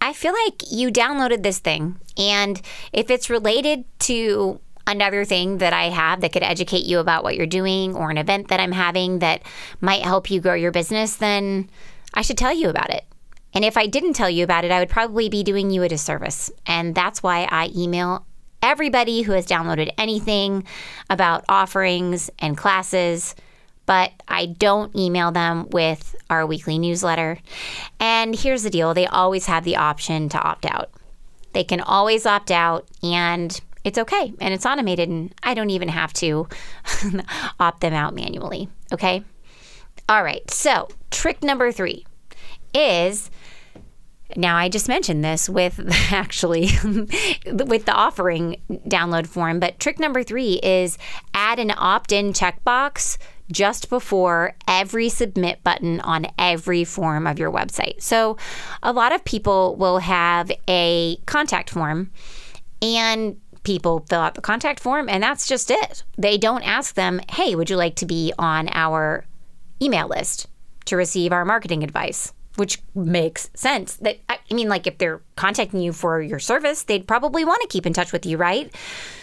I 0.00 0.12
feel 0.12 0.34
like 0.46 0.62
you 0.70 0.90
downloaded 0.90 1.44
this 1.44 1.60
thing, 1.60 1.96
and 2.18 2.60
if 2.92 3.08
it's 3.08 3.30
related 3.30 3.84
to 4.00 4.60
another 4.86 5.24
thing 5.24 5.58
that 5.58 5.72
I 5.72 5.90
have 5.90 6.20
that 6.20 6.32
could 6.32 6.42
educate 6.42 6.84
you 6.84 6.98
about 6.98 7.22
what 7.22 7.36
you're 7.36 7.46
doing 7.46 7.94
or 7.94 8.10
an 8.10 8.18
event 8.18 8.48
that 8.48 8.58
I'm 8.58 8.72
having 8.72 9.20
that 9.20 9.42
might 9.80 10.02
help 10.02 10.28
you 10.28 10.40
grow 10.40 10.54
your 10.54 10.72
business, 10.72 11.16
then 11.16 11.70
I 12.14 12.22
should 12.22 12.36
tell 12.36 12.52
you 12.52 12.68
about 12.68 12.90
it. 12.90 13.04
And 13.54 13.64
if 13.64 13.76
I 13.76 13.86
didn't 13.86 14.14
tell 14.14 14.30
you 14.30 14.42
about 14.42 14.64
it, 14.64 14.72
I 14.72 14.80
would 14.80 14.88
probably 14.88 15.28
be 15.28 15.44
doing 15.44 15.70
you 15.70 15.84
a 15.84 15.88
disservice. 15.88 16.50
And 16.66 16.94
that's 16.94 17.22
why 17.22 17.46
I 17.50 17.70
email 17.76 18.26
everybody 18.62 19.22
who 19.22 19.32
has 19.32 19.46
downloaded 19.46 19.90
anything 19.98 20.64
about 21.10 21.44
offerings 21.48 22.30
and 22.38 22.56
classes, 22.56 23.34
but 23.86 24.12
I 24.28 24.46
don't 24.46 24.94
email 24.96 25.32
them 25.32 25.68
with 25.70 26.14
our 26.30 26.46
weekly 26.46 26.78
newsletter. 26.78 27.38
And 28.00 28.34
here's 28.34 28.62
the 28.62 28.70
deal 28.70 28.94
they 28.94 29.06
always 29.06 29.46
have 29.46 29.64
the 29.64 29.76
option 29.76 30.28
to 30.30 30.40
opt 30.40 30.66
out. 30.66 30.90
They 31.52 31.64
can 31.64 31.80
always 31.80 32.24
opt 32.24 32.50
out, 32.50 32.86
and 33.02 33.58
it's 33.84 33.98
okay. 33.98 34.32
And 34.40 34.54
it's 34.54 34.64
automated, 34.64 35.08
and 35.08 35.34
I 35.42 35.54
don't 35.54 35.70
even 35.70 35.88
have 35.88 36.12
to 36.14 36.48
opt 37.60 37.80
them 37.80 37.92
out 37.92 38.14
manually. 38.14 38.68
Okay. 38.92 39.22
All 40.08 40.22
right. 40.22 40.48
So, 40.50 40.88
trick 41.10 41.42
number 41.42 41.70
three 41.72 42.06
is 42.74 43.30
now, 44.36 44.56
I 44.56 44.68
just 44.68 44.88
mentioned 44.88 45.24
this 45.24 45.48
with 45.48 45.78
actually 46.12 46.68
with 46.84 47.84
the 47.84 47.92
offering 47.94 48.60
download 48.70 49.26
form, 49.26 49.60
but 49.60 49.78
trick 49.78 49.98
number 49.98 50.22
three 50.22 50.54
is 50.62 50.98
add 51.34 51.58
an 51.58 51.72
opt 51.76 52.12
in 52.12 52.32
checkbox 52.32 53.18
just 53.50 53.88
before 53.88 54.54
every 54.68 55.08
submit 55.08 55.62
button 55.64 56.00
on 56.00 56.26
every 56.38 56.84
form 56.84 57.26
of 57.26 57.38
your 57.38 57.50
website. 57.50 58.00
So, 58.02 58.36
a 58.82 58.92
lot 58.92 59.12
of 59.12 59.24
people 59.24 59.76
will 59.76 59.98
have 59.98 60.50
a 60.68 61.16
contact 61.26 61.70
form 61.70 62.10
and 62.80 63.40
people 63.64 64.04
fill 64.08 64.20
out 64.20 64.34
the 64.34 64.40
contact 64.40 64.80
form 64.80 65.08
and 65.08 65.22
that's 65.22 65.46
just 65.46 65.70
it. 65.70 66.02
They 66.18 66.38
don't 66.38 66.62
ask 66.62 66.94
them, 66.94 67.20
hey, 67.30 67.54
would 67.54 67.70
you 67.70 67.76
like 67.76 67.96
to 67.96 68.06
be 68.06 68.32
on 68.38 68.68
our 68.72 69.24
email 69.80 70.08
list 70.08 70.48
to 70.86 70.96
receive 70.96 71.32
our 71.32 71.44
marketing 71.44 71.82
advice? 71.84 72.32
which 72.56 72.82
makes 72.94 73.50
sense. 73.54 73.96
That 73.96 74.18
I 74.28 74.38
mean, 74.52 74.68
like 74.68 74.86
if 74.86 74.98
they're 74.98 75.22
contacting 75.36 75.80
you 75.80 75.92
for 75.92 76.20
your 76.20 76.38
service, 76.38 76.82
they'd 76.82 77.06
probably 77.06 77.44
want 77.44 77.62
to 77.62 77.68
keep 77.68 77.86
in 77.86 77.92
touch 77.92 78.12
with 78.12 78.26
you, 78.26 78.36
right? 78.36 78.72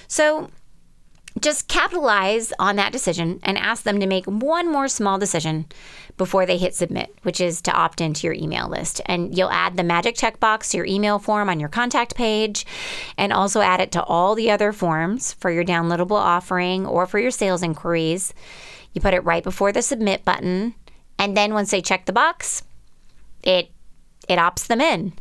So 0.08 0.50
just 1.42 1.68
capitalize 1.68 2.54
on 2.60 2.76
that 2.76 2.92
decision 2.92 3.40
and 3.44 3.58
ask 3.58 3.84
them 3.84 4.00
to 4.00 4.08
make 4.08 4.26
one 4.26 4.72
more 4.72 4.88
small 4.88 5.18
decision 5.18 5.66
before 6.18 6.46
they 6.46 6.58
hit 6.58 6.76
submit, 6.76 7.16
which 7.24 7.40
is 7.40 7.62
to 7.62 7.72
opt 7.72 8.02
into 8.02 8.28
your 8.28 8.34
email 8.34 8.68
list. 8.68 9.02
And 9.06 9.38
you'll 9.38 9.50
add 9.50 9.78
the 9.78 9.84
magic 9.84 10.16
checkbox 10.16 10.72
to 10.72 10.78
your 10.78 10.86
email 10.86 11.18
form 11.18 11.50
on 11.50 11.60
your 11.60 11.70
contact 11.70 12.16
page 12.16 12.66
and 13.18 13.32
also 13.32 13.62
add 13.62 13.80
it 13.80 13.92
to 13.94 14.04
all 14.04 14.36
the 14.36 14.52
other 14.52 14.74
forms 14.74 15.34
for 15.34 15.50
your 15.50 15.64
downloadable 15.64 16.12
offering 16.12 16.86
or 16.86 17.06
for 17.06 17.20
your 17.20 17.32
sales 17.32 17.64
inquiries. 17.64 18.34
You 18.94 19.02
put 19.02 19.14
it 19.14 19.24
right 19.24 19.44
before 19.44 19.72
the 19.72 19.82
submit 19.82 20.26
button. 20.26 20.76
And 21.18 21.36
then 21.36 21.54
once 21.54 21.72
they 21.72 21.82
check 21.82 22.06
the 22.06 22.14
box, 22.14 22.64
it 23.44 23.72
it 24.28 24.38
opts 24.38 24.68
them 24.68 24.80
in. 24.80 25.14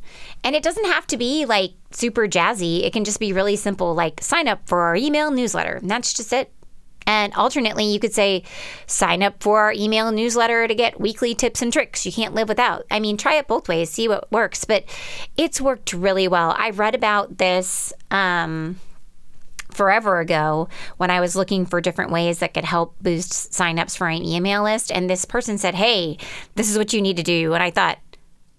And 0.45 0.54
it 0.54 0.62
doesn't 0.62 0.87
have 0.87 1.07
to 1.09 1.16
be 1.16 1.45
like 1.45 1.73
super 1.90 2.26
jazzy. 2.26 2.85
It 2.85 2.92
can 2.92 3.04
just 3.04 3.21
be 3.21 3.33
really 3.33 3.57
simple, 3.57 3.95
like 3.95 4.23
sign 4.23 4.49
up 4.49 4.66
for 4.66 4.80
our 4.83 4.97
email 4.97 5.30
newsletter. 5.30 5.76
And 5.76 5.90
that's 5.90 6.12
just 6.14 6.33
it. 6.33 6.52
And 7.07 7.33
alternately, 7.35 7.87
you 7.87 7.99
could 7.99 8.12
say, 8.12 8.45
sign 8.87 9.23
up 9.23 9.42
for 9.42 9.61
our 9.61 9.73
email 9.73 10.12
newsletter 10.12 10.68
to 10.68 10.75
get 10.75 11.00
weekly 11.00 11.35
tips 11.35 11.62
and 11.62 11.73
tricks 11.73 12.04
you 12.04 12.12
can't 12.12 12.35
live 12.35 12.50
without. 12.50 12.85
I 12.90 13.00
mean, 13.00 13.16
try 13.16 13.37
it 13.37 13.49
both 13.49 13.66
ways, 13.66 13.88
see 13.88 14.09
what 14.09 14.30
works. 14.30 14.66
But 14.66 14.85
it's 15.35 15.59
worked 15.59 15.95
really 15.95 16.28
well. 16.28 16.54
I 16.59 16.68
read 16.68 16.95
about 16.95 17.38
this 17.38 17.95
um, 18.11 18.78
forever 19.71 20.21
ago 20.21 20.68
when 20.99 21.11
I 21.11 21.21
was 21.21 21.35
looking 21.35 21.64
for 21.64 21.80
different 21.80 22.11
ways 22.11 22.40
that 22.40 22.52
could 22.52 22.66
help 22.66 22.95
boost 23.00 23.52
signups 23.52 23.97
for 23.97 24.07
an 24.07 24.23
email 24.23 24.62
list. 24.62 24.92
And 24.92 25.09
this 25.09 25.25
person 25.25 25.57
said, 25.57 25.75
hey, 25.75 26.18
this 26.57 26.71
is 26.71 26.76
what 26.76 26.92
you 26.92 27.00
need 27.00 27.16
to 27.16 27.23
do. 27.23 27.54
And 27.54 27.62
I 27.62 27.71
thought, 27.71 27.99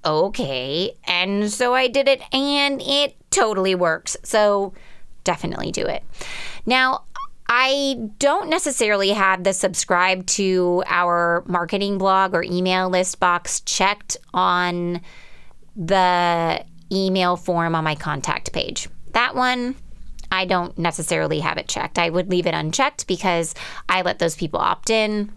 okay. 0.06 0.96
And 1.06 1.52
so 1.52 1.74
I 1.74 1.88
did 1.88 2.08
it 2.08 2.22
and 2.34 2.82
it 2.82 3.16
totally 3.32 3.76
works. 3.76 4.18
So 4.24 4.74
definitely 5.24 5.72
do 5.72 5.86
it. 5.86 6.04
Now, 6.66 7.04
I 7.48 8.12
don't 8.20 8.48
necessarily 8.50 9.10
have 9.10 9.44
the 9.44 9.54
subscribe 9.54 10.28
to 10.28 10.84
our 10.86 11.44
marketing 11.48 11.98
blog 11.98 12.36
or 12.36 12.44
email 12.44 12.90
list 12.90 13.20
box 13.20 13.62
checked 13.62 14.18
on 14.36 15.02
the 15.76 16.64
email 16.92 17.38
form 17.38 17.74
on 17.74 17.84
my 17.84 17.96
contact 17.96 18.54
page. 18.54 18.88
That 19.14 19.36
one, 19.36 19.76
I 20.32 20.46
don't 20.46 20.78
necessarily 20.78 21.40
have 21.40 21.58
it 21.58 21.68
checked. 21.68 21.98
I 21.98 22.12
would 22.12 22.30
leave 22.30 22.46
it 22.46 22.54
unchecked 22.54 23.08
because 23.08 23.56
I 23.88 24.04
let 24.04 24.20
those 24.20 24.36
people 24.36 24.60
opt 24.60 24.92
in. 24.92 25.32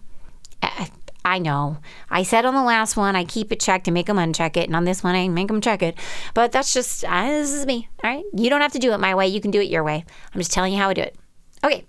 Uh, 0.61 0.85
I 1.25 1.39
know. 1.39 1.77
I 2.09 2.23
said 2.23 2.45
on 2.45 2.53
the 2.53 2.63
last 2.63 2.97
one, 2.97 3.15
I 3.15 3.23
keep 3.23 3.51
it 3.51 3.59
checked 3.59 3.87
and 3.87 3.93
make 3.93 4.07
them 4.07 4.17
uncheck 4.17 4.57
it. 4.57 4.67
And 4.67 4.75
on 4.75 4.83
this 4.83 5.03
one, 5.03 5.15
I 5.15 5.27
make 5.29 5.47
them 5.47 5.61
check 5.61 5.81
it. 5.81 5.97
But 6.33 6.51
that's 6.51 6.73
just, 6.73 7.05
uh, 7.05 7.27
this 7.27 7.53
is 7.53 7.65
me. 7.65 7.87
All 8.03 8.09
right. 8.09 8.25
You 8.35 8.49
don't 8.49 8.61
have 8.61 8.73
to 8.73 8.79
do 8.79 8.91
it 8.91 8.99
my 8.99 9.15
way. 9.15 9.27
You 9.27 9.39
can 9.39 9.51
do 9.51 9.61
it 9.61 9.69
your 9.69 9.83
way. 9.83 10.03
I'm 10.33 10.39
just 10.39 10.51
telling 10.51 10.73
you 10.73 10.79
how 10.79 10.89
I 10.89 10.93
do 10.93 11.01
it. 11.01 11.15
Okay. 11.63 11.85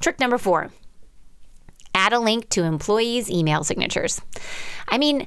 Trick 0.00 0.18
number 0.18 0.38
four 0.38 0.70
add 1.94 2.12
a 2.12 2.18
link 2.18 2.48
to 2.50 2.64
employees' 2.64 3.30
email 3.30 3.64
signatures. 3.64 4.20
I 4.88 4.98
mean, 4.98 5.26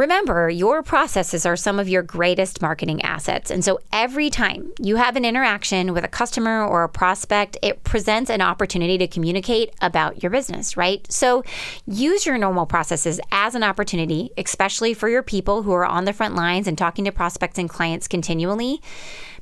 Remember, 0.00 0.48
your 0.48 0.82
processes 0.82 1.44
are 1.44 1.56
some 1.56 1.78
of 1.78 1.86
your 1.86 2.00
greatest 2.00 2.62
marketing 2.62 3.02
assets. 3.02 3.50
And 3.50 3.62
so 3.62 3.80
every 3.92 4.30
time 4.30 4.72
you 4.80 4.96
have 4.96 5.14
an 5.14 5.26
interaction 5.26 5.92
with 5.92 6.04
a 6.04 6.08
customer 6.08 6.64
or 6.64 6.84
a 6.84 6.88
prospect, 6.88 7.58
it 7.60 7.84
presents 7.84 8.30
an 8.30 8.40
opportunity 8.40 8.96
to 8.96 9.06
communicate 9.06 9.74
about 9.82 10.22
your 10.22 10.30
business, 10.30 10.74
right? 10.74 11.06
So 11.12 11.44
use 11.86 12.24
your 12.24 12.38
normal 12.38 12.64
processes 12.64 13.20
as 13.30 13.54
an 13.54 13.62
opportunity, 13.62 14.30
especially 14.38 14.94
for 14.94 15.10
your 15.10 15.22
people 15.22 15.64
who 15.64 15.72
are 15.72 15.84
on 15.84 16.06
the 16.06 16.14
front 16.14 16.34
lines 16.34 16.66
and 16.66 16.78
talking 16.78 17.04
to 17.04 17.12
prospects 17.12 17.58
and 17.58 17.68
clients 17.68 18.08
continually. 18.08 18.80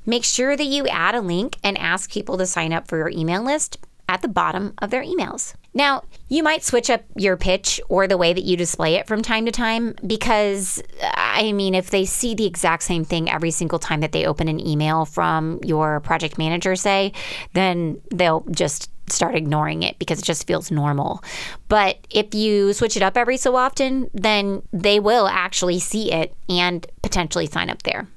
Make 0.07 0.25
sure 0.25 0.57
that 0.57 0.67
you 0.67 0.89
add 0.89 1.15
a 1.15 1.21
link 1.21 1.57
and 1.63 1.79
ask 1.79 2.11
people 2.11 2.37
to 2.37 2.47
sign 2.47 2.73
up 2.73 2.89
for 2.89 2.97
your 2.97 3.11
email 3.11 3.45
list 3.45 3.77
at 4.09 4.23
the 4.23 4.29
bottom 4.29 4.75
of 4.79 4.91
their 4.91 5.05
emails. 5.05 5.55
Now, 5.75 6.05
you 6.29 6.43
might 6.43 6.65
switch 6.65 6.91
up 6.91 7.03
your 7.15 7.37
pitch 7.37 7.81
or 7.89 8.09
the 8.09 8.17
way 8.17 8.33
that 8.33 8.43
you 8.43 8.57
display 8.57 8.95
it 8.95 9.07
from 9.07 9.23
time 9.23 9.45
to 9.45 9.53
time 9.53 9.95
because, 10.07 10.83
I 11.03 11.53
mean, 11.53 11.75
if 11.75 11.91
they 11.91 12.05
see 12.05 12.35
the 12.35 12.47
exact 12.47 12.83
same 12.83 13.05
thing 13.05 13.31
every 13.31 13.51
single 13.51 13.79
time 13.79 14.01
that 14.01 14.13
they 14.13 14.25
open 14.25 14.49
an 14.49 14.67
email 14.67 15.05
from 15.05 15.61
your 15.63 16.01
project 16.01 16.39
manager, 16.39 16.75
say, 16.75 17.13
then 17.53 18.01
they'll 18.11 18.45
just 18.51 18.91
start 19.11 19.35
ignoring 19.35 19.83
it 19.83 19.99
because 19.99 20.19
it 20.19 20.25
just 20.25 20.47
feels 20.47 20.71
normal. 20.71 21.23
But 21.69 21.99
if 22.11 22.35
you 22.35 22.73
switch 22.73 22.97
it 22.97 23.03
up 23.03 23.17
every 23.17 23.37
so 23.37 23.57
often, 23.57 24.11
then 24.13 24.63
they 24.73 25.01
will 25.01 25.29
actually 25.29 25.79
see 25.79 26.13
it 26.13 26.35
and 26.49 26.87
potentially 27.03 27.47
sign 27.47 27.71
up 27.71 27.83
there. 27.83 28.09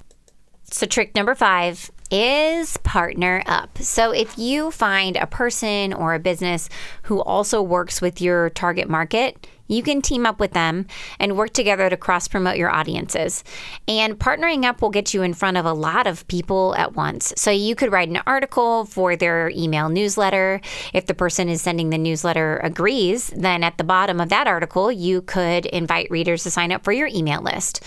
So, 0.63 0.85
trick 0.87 1.15
number 1.15 1.35
five 1.35 1.91
is 2.11 2.77
partner 2.77 3.41
up. 3.45 3.77
So 3.79 4.11
if 4.11 4.37
you 4.37 4.69
find 4.69 5.15
a 5.15 5.25
person 5.25 5.93
or 5.93 6.13
a 6.13 6.19
business 6.19 6.69
who 7.03 7.21
also 7.21 7.61
works 7.61 8.01
with 8.01 8.21
your 8.21 8.49
target 8.49 8.89
market, 8.89 9.47
you 9.71 9.81
can 9.81 10.01
team 10.01 10.25
up 10.25 10.39
with 10.39 10.51
them 10.51 10.85
and 11.17 11.37
work 11.37 11.53
together 11.53 11.89
to 11.89 11.95
cross 11.95 12.27
promote 12.27 12.57
your 12.57 12.69
audiences. 12.69 13.43
And 13.87 14.19
partnering 14.19 14.65
up 14.65 14.81
will 14.81 14.89
get 14.89 15.13
you 15.13 15.21
in 15.21 15.33
front 15.33 15.55
of 15.55 15.65
a 15.65 15.71
lot 15.71 16.07
of 16.07 16.27
people 16.27 16.75
at 16.75 16.93
once. 16.93 17.31
So 17.37 17.51
you 17.51 17.73
could 17.73 17.91
write 17.91 18.09
an 18.09 18.21
article 18.27 18.83
for 18.83 19.15
their 19.15 19.49
email 19.49 19.87
newsletter. 19.87 20.59
If 20.93 21.05
the 21.05 21.13
person 21.13 21.47
is 21.47 21.61
sending 21.61 21.89
the 21.89 21.97
newsletter 21.97 22.57
agrees, 22.57 23.29
then 23.29 23.63
at 23.63 23.77
the 23.77 23.85
bottom 23.85 24.19
of 24.19 24.27
that 24.27 24.45
article, 24.45 24.91
you 24.91 25.21
could 25.21 25.65
invite 25.67 26.11
readers 26.11 26.43
to 26.43 26.51
sign 26.51 26.73
up 26.73 26.83
for 26.83 26.91
your 26.91 27.07
email 27.07 27.41
list. 27.41 27.81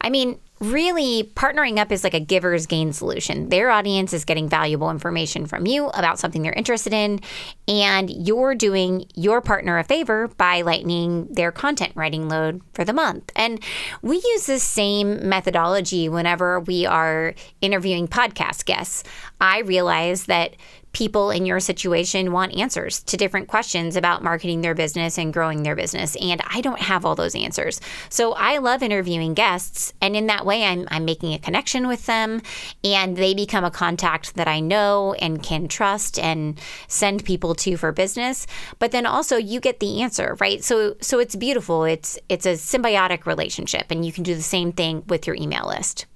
I 0.00 0.08
mean, 0.08 0.38
really 0.60 1.30
partnering 1.34 1.78
up 1.78 1.92
is 1.92 2.02
like 2.02 2.14
a 2.14 2.20
giver's 2.20 2.66
gain 2.66 2.92
solution. 2.92 3.48
Their 3.50 3.70
audience 3.70 4.12
is 4.12 4.24
getting 4.24 4.48
valuable 4.48 4.90
information 4.90 5.46
from 5.46 5.66
you 5.66 5.88
about 5.88 6.18
something 6.18 6.42
they're 6.42 6.52
interested 6.52 6.92
in, 6.92 7.20
and 7.68 8.10
you're 8.10 8.54
doing 8.54 9.06
your 9.14 9.40
partner 9.40 9.78
a 9.78 9.84
favor 9.84 10.28
by 10.28 10.62
lightening 10.62 11.26
their 11.30 11.52
content 11.52 11.92
writing 11.94 12.28
load 12.28 12.62
for 12.72 12.84
the 12.84 12.92
month. 12.92 13.30
And 13.36 13.62
we 14.02 14.16
use 14.16 14.46
the 14.46 14.58
same 14.58 15.28
methodology 15.28 16.08
whenever 16.08 16.60
we 16.60 16.86
are 16.86 17.34
interviewing 17.60 18.08
podcast 18.08 18.64
guests. 18.64 19.04
I 19.40 19.60
realize 19.60 20.26
that 20.26 20.56
people 20.96 21.30
in 21.30 21.44
your 21.44 21.60
situation 21.60 22.32
want 22.32 22.56
answers 22.56 23.02
to 23.02 23.18
different 23.18 23.48
questions 23.48 23.96
about 23.96 24.22
marketing 24.22 24.62
their 24.62 24.74
business 24.74 25.18
and 25.18 25.30
growing 25.30 25.62
their 25.62 25.76
business. 25.76 26.16
And 26.22 26.40
I 26.48 26.62
don't 26.62 26.80
have 26.80 27.04
all 27.04 27.14
those 27.14 27.34
answers. 27.34 27.82
So 28.08 28.32
I 28.32 28.56
love 28.56 28.82
interviewing 28.82 29.34
guests. 29.34 29.92
And 30.00 30.16
in 30.16 30.28
that 30.28 30.46
way, 30.46 30.64
I'm, 30.64 30.88
I'm 30.90 31.04
making 31.04 31.34
a 31.34 31.38
connection 31.38 31.86
with 31.86 32.06
them 32.06 32.40
and 32.82 33.14
they 33.14 33.34
become 33.34 33.62
a 33.62 33.70
contact 33.70 34.36
that 34.36 34.48
I 34.48 34.60
know 34.60 35.12
and 35.20 35.42
can 35.42 35.68
trust 35.68 36.18
and 36.18 36.58
send 36.88 37.26
people 37.26 37.54
to 37.56 37.76
for 37.76 37.92
business. 37.92 38.46
But 38.78 38.92
then 38.92 39.04
also 39.04 39.36
you 39.36 39.60
get 39.60 39.80
the 39.80 40.00
answer, 40.00 40.38
right? 40.40 40.64
So 40.64 40.96
so 41.02 41.18
it's 41.18 41.36
beautiful. 41.36 41.84
It's 41.84 42.18
it's 42.30 42.46
a 42.46 42.54
symbiotic 42.54 43.26
relationship 43.26 43.90
and 43.90 44.02
you 44.02 44.12
can 44.12 44.24
do 44.24 44.34
the 44.34 44.40
same 44.40 44.72
thing 44.72 45.04
with 45.08 45.26
your 45.26 45.36
email 45.36 45.66
list. 45.66 46.06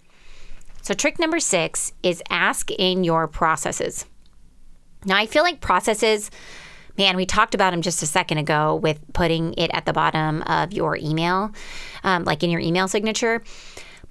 So, 0.80 0.94
trick 0.94 1.18
number 1.18 1.40
six 1.40 1.92
is 2.02 2.22
ask 2.30 2.70
in 2.70 3.04
your 3.04 3.28
processes. 3.28 4.06
Now, 5.04 5.16
I 5.16 5.26
feel 5.26 5.42
like 5.42 5.60
processes, 5.60 6.30
man, 6.98 7.16
we 7.16 7.26
talked 7.26 7.54
about 7.54 7.70
them 7.70 7.82
just 7.82 8.02
a 8.02 8.06
second 8.06 8.38
ago 8.38 8.76
with 8.76 9.00
putting 9.12 9.54
it 9.54 9.70
at 9.72 9.86
the 9.86 9.92
bottom 9.92 10.42
of 10.42 10.72
your 10.72 10.96
email, 10.96 11.52
um, 12.04 12.24
like 12.24 12.42
in 12.42 12.50
your 12.50 12.60
email 12.60 12.88
signature. 12.88 13.42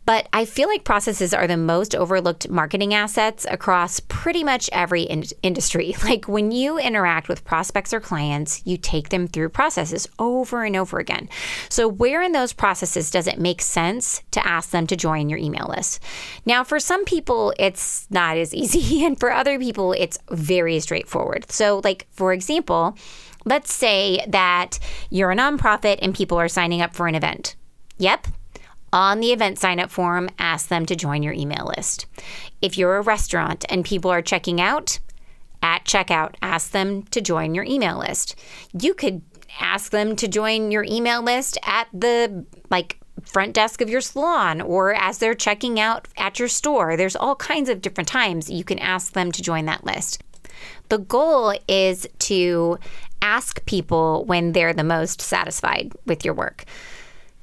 But 0.10 0.28
I 0.34 0.46
feel 0.46 0.68
like 0.68 0.86
processes 0.86 1.36
are 1.36 1.46
the 1.46 1.56
most 1.56 1.94
overlooked 1.94 2.50
marketing 2.50 2.96
assets 2.96 3.46
across 3.48 4.00
pretty 4.00 4.44
much 4.44 4.68
every 4.74 5.04
in- 5.04 5.24
industry. 5.44 5.94
Like 6.04 6.28
when 6.28 6.50
you 6.50 6.80
interact 6.80 7.30
with 7.30 7.46
prospects 7.46 7.94
or 7.94 8.00
clients, 8.00 8.66
you 8.66 8.78
take 8.78 9.10
them 9.10 9.28
through 9.28 9.50
processes 9.50 10.08
over 10.18 10.64
and 10.64 10.76
over 10.76 10.98
again. 10.98 11.30
So, 11.70 11.88
where 11.88 12.24
in 12.24 12.32
those 12.32 12.54
processes 12.54 13.12
does 13.12 13.28
it 13.28 13.38
make 13.38 13.62
sense 13.62 14.24
to 14.32 14.44
ask 14.44 14.72
them 14.72 14.88
to 14.88 14.96
join 14.96 15.30
your 15.30 15.38
email 15.38 15.68
list? 15.70 16.02
Now, 16.44 16.64
for 16.64 16.80
some 16.80 17.06
people, 17.06 17.54
it's 17.60 18.08
not 18.10 18.36
as 18.38 18.52
easy, 18.52 19.06
and 19.06 19.20
for 19.20 19.32
other 19.32 19.60
people, 19.60 19.94
it's 19.94 20.18
very 20.32 20.80
straightforward. 20.80 21.52
So, 21.52 21.82
like, 21.84 22.08
for 22.10 22.34
example, 22.34 22.98
let's 23.46 23.72
say 23.72 24.26
that 24.28 24.80
you're 25.12 25.30
a 25.30 25.36
nonprofit 25.36 26.00
and 26.02 26.16
people 26.16 26.40
are 26.40 26.50
signing 26.50 26.82
up 26.82 26.96
for 26.96 27.08
an 27.08 27.14
event. 27.14 27.56
Yep, 28.00 28.26
on 28.92 29.20
the 29.20 29.32
event 29.32 29.60
sign 29.60 29.80
up 29.80 29.92
form, 29.92 30.30
ask 30.40 30.68
them 30.68 30.86
to 30.88 30.96
join 30.96 31.24
your 31.24 31.34
email 31.34 31.72
list. 31.76 32.06
If 32.62 32.78
you're 32.78 32.98
a 32.98 33.02
restaurant 33.02 33.66
and 33.70 33.86
people 33.86 34.12
are 34.12 34.22
checking 34.22 34.60
out, 34.60 35.00
at 35.62 35.86
checkout, 35.86 36.36
ask 36.42 36.72
them 36.72 37.04
to 37.04 37.22
join 37.22 37.54
your 37.54 37.66
email 37.66 38.00
list. 38.00 38.36
You 38.80 38.94
could 38.94 39.22
ask 39.60 39.92
them 39.92 40.16
to 40.16 40.28
join 40.28 40.72
your 40.72 40.84
email 40.84 41.22
list 41.22 41.58
at 41.64 41.88
the 41.94 42.46
like 42.70 43.00
front 43.24 43.54
desk 43.54 43.82
of 43.82 43.90
your 43.90 44.02
salon 44.02 44.62
or 44.62 44.94
as 44.94 45.18
they're 45.18 45.36
checking 45.36 45.80
out 45.80 46.08
at 46.18 46.40
your 46.40 46.48
store. 46.48 46.96
There's 46.96 47.16
all 47.16 47.36
kinds 47.36 47.70
of 47.70 47.82
different 47.82 48.08
times 48.08 48.50
you 48.50 48.64
can 48.64 48.80
ask 48.80 49.14
them 49.14 49.32
to 49.34 49.42
join 49.42 49.66
that 49.66 49.84
list. 49.84 50.24
The 50.90 51.00
goal 51.00 51.54
is 51.68 52.08
to 52.20 52.78
ask 53.22 53.64
people 53.66 54.26
when 54.26 54.54
they're 54.54 54.74
the 54.74 54.84
most 54.84 55.22
satisfied 55.22 55.92
with 56.06 56.24
your 56.24 56.34
work. 56.34 56.66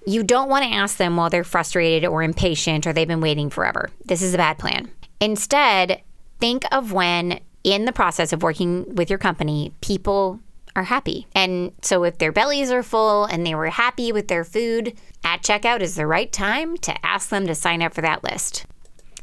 You 0.07 0.23
don't 0.23 0.49
want 0.49 0.65
to 0.65 0.71
ask 0.71 0.97
them 0.97 1.17
while 1.17 1.31
they're 1.31 1.45
frustrated 1.45 2.09
or 2.09 2.23
impatient 2.23 2.87
or 2.87 2.93
they've 2.93 3.09
been 3.09 3.21
waiting 3.21 3.51
forever. 3.51 3.91
This 4.05 4.23
is 4.23 4.35
a 4.35 4.39
bad 4.39 4.57
plan. 4.57 4.89
Instead, 5.21 6.01
think 6.39 6.65
of 6.71 6.93
when 6.93 7.41
in 7.65 7.85
the 7.87 7.93
process 7.93 8.33
of 8.33 8.43
working 8.43 8.95
with 8.95 9.11
your 9.11 9.19
company, 9.19 9.73
people 9.81 10.39
are 10.77 10.85
happy. 10.85 11.27
And 11.35 11.73
so 11.83 12.05
if 12.05 12.19
their 12.19 12.31
bellies 12.31 12.71
are 12.71 12.85
full 12.85 13.25
and 13.25 13.45
they 13.45 13.55
were 13.55 13.69
happy 13.71 14.13
with 14.13 14.29
their 14.29 14.45
food, 14.45 14.97
at 15.25 15.43
checkout 15.43 15.81
is 15.81 15.97
the 15.97 16.07
right 16.07 16.31
time 16.31 16.77
to 16.79 17.07
ask 17.07 17.31
them 17.31 17.47
to 17.49 17.55
sign 17.55 17.83
up 17.83 17.93
for 17.93 18.03
that 18.03 18.23
list. 18.23 18.67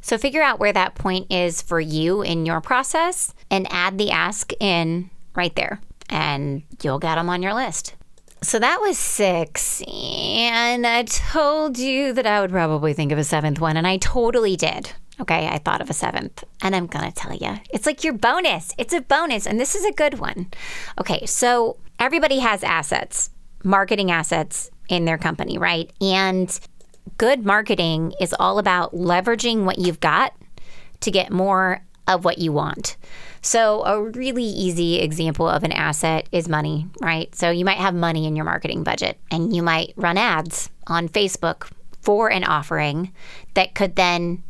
So 0.02 0.18
figure 0.18 0.42
out 0.42 0.60
where 0.60 0.74
that 0.74 0.96
point 0.96 1.32
is 1.32 1.62
for 1.62 1.80
you 1.80 2.24
in 2.24 2.46
your 2.46 2.60
process 2.60 3.34
and 3.50 3.68
add 3.72 3.98
the 3.98 4.12
ask 4.12 4.52
in 4.60 5.10
right 5.34 5.56
there, 5.56 5.80
and 6.10 6.64
you'll 6.82 7.00
get 7.00 7.16
them 7.16 7.30
on 7.30 7.42
your 7.42 7.54
list. 7.54 7.96
So 8.44 8.60
that 8.60 8.82
was 8.82 8.98
six. 8.98 9.82
And 9.88 10.86
I 10.86 11.04
told 11.04 11.80
you 11.80 12.14
that 12.14 12.28
I 12.28 12.42
would 12.42 12.52
probably 12.52 12.94
think 12.94 13.12
of 13.12 13.18
a 13.18 13.24
seventh 13.24 13.60
one, 13.60 13.78
and 13.78 13.88
I 13.88 13.98
totally 13.98 14.56
did. 14.56 14.92
Okay, 15.20 15.48
I 15.48 15.60
thought 15.60 15.82
of 15.82 15.90
a 15.90 15.94
seventh, 15.94 16.44
and 16.62 16.76
I'm 16.76 16.88
gonna 16.88 17.12
tell 17.12 17.34
you. 17.34 17.58
It's 17.72 17.86
like 17.86 18.04
your 18.04 18.14
bonus. 18.14 18.74
It's 18.78 18.94
a 18.94 19.02
bonus, 19.02 19.48
and 19.48 19.60
this 19.60 19.76
is 19.76 19.86
a 19.86 19.92
good 19.92 20.20
one. 20.20 20.48
Okay, 21.00 21.26
so 21.26 21.78
everybody 22.00 22.40
has 22.40 22.64
assets, 22.64 23.30
marketing 23.64 24.12
assets 24.12 24.70
in 24.90 25.06
their 25.06 25.18
company, 25.18 25.58
right? 25.58 25.92
And 26.02 26.60
good 27.18 27.46
marketing 27.46 28.14
is 28.20 28.36
all 28.38 28.60
about 28.60 28.94
leveraging 28.94 29.64
what 29.64 29.80
you've 29.80 30.00
got 30.00 30.34
to 31.02 31.12
get 31.12 31.32
more 31.32 31.84
of 32.08 32.26
what 32.26 32.38
you 32.38 32.52
want. 32.52 32.98
So, 33.42 33.84
a 33.84 34.02
really 34.02 34.44
easy 34.44 35.00
example 35.00 35.48
of 35.48 35.64
an 35.64 35.72
asset 35.72 36.28
is 36.32 36.48
money, 36.48 36.88
right? 37.02 37.34
So, 37.36 37.50
you 37.50 37.66
might 37.66 37.78
have 37.78 37.94
money 37.94 38.26
in 38.26 38.36
your 38.36 38.46
marketing 38.46 38.84
budget 38.84 39.20
and 39.32 39.56
you 39.56 39.62
might 39.62 39.94
run 39.96 40.18
ads 40.18 40.70
on 40.88 41.10
Facebook 41.10 41.70
for 42.02 42.30
an 42.30 42.44
offering 42.44 43.12
that 43.54 43.76
could 43.76 43.96
then 43.96 44.44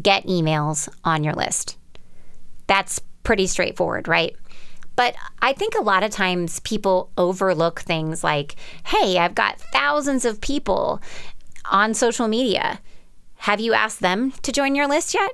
get 0.00 0.26
emails 0.26 0.88
on 1.04 1.24
your 1.24 1.34
list. 1.34 1.76
That's 2.66 3.00
pretty 3.22 3.46
straightforward, 3.46 4.08
right? 4.08 4.36
But 4.96 5.14
I 5.40 5.52
think 5.52 5.74
a 5.74 5.82
lot 5.82 6.02
of 6.02 6.10
times 6.10 6.60
people 6.60 7.10
overlook 7.18 7.80
things 7.80 8.24
like, 8.24 8.56
hey, 8.86 9.18
I've 9.18 9.34
got 9.34 9.60
thousands 9.60 10.24
of 10.24 10.40
people 10.40 11.02
on 11.70 11.94
social 11.94 12.28
media. 12.28 12.80
Have 13.40 13.60
you 13.60 13.74
asked 13.74 14.00
them 14.00 14.32
to 14.42 14.52
join 14.52 14.74
your 14.74 14.88
list 14.88 15.14
yet? 15.14 15.32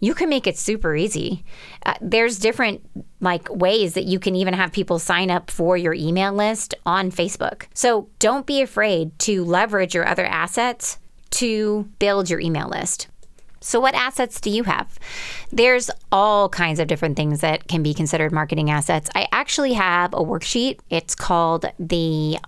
You 0.00 0.14
can 0.14 0.28
make 0.28 0.46
it 0.46 0.56
super 0.56 0.94
easy. 0.94 1.44
Uh, 1.84 1.94
there's 2.00 2.38
different 2.38 2.80
like 3.20 3.48
ways 3.50 3.94
that 3.94 4.04
you 4.04 4.18
can 4.18 4.36
even 4.36 4.54
have 4.54 4.72
people 4.72 4.98
sign 4.98 5.30
up 5.30 5.50
for 5.50 5.76
your 5.76 5.94
email 5.94 6.32
list 6.32 6.74
on 6.86 7.10
Facebook. 7.10 7.64
So 7.74 8.08
don't 8.18 8.46
be 8.46 8.62
afraid 8.62 9.18
to 9.20 9.44
leverage 9.44 9.94
your 9.94 10.06
other 10.06 10.26
assets 10.26 10.98
to 11.30 11.88
build 11.98 12.30
your 12.30 12.40
email 12.40 12.68
list. 12.68 13.08
So, 13.60 13.80
what 13.80 13.94
assets 13.94 14.40
do 14.40 14.50
you 14.50 14.62
have? 14.64 14.98
There's 15.50 15.90
all 16.12 16.48
kinds 16.48 16.78
of 16.78 16.86
different 16.86 17.16
things 17.16 17.40
that 17.40 17.66
can 17.66 17.82
be 17.82 17.92
considered 17.92 18.30
marketing 18.30 18.70
assets. 18.70 19.10
I 19.16 19.26
actually 19.32 19.72
have 19.72 20.14
a 20.14 20.18
worksheet. 20.18 20.78
It's 20.90 21.16
called 21.16 21.66
the 21.78 22.38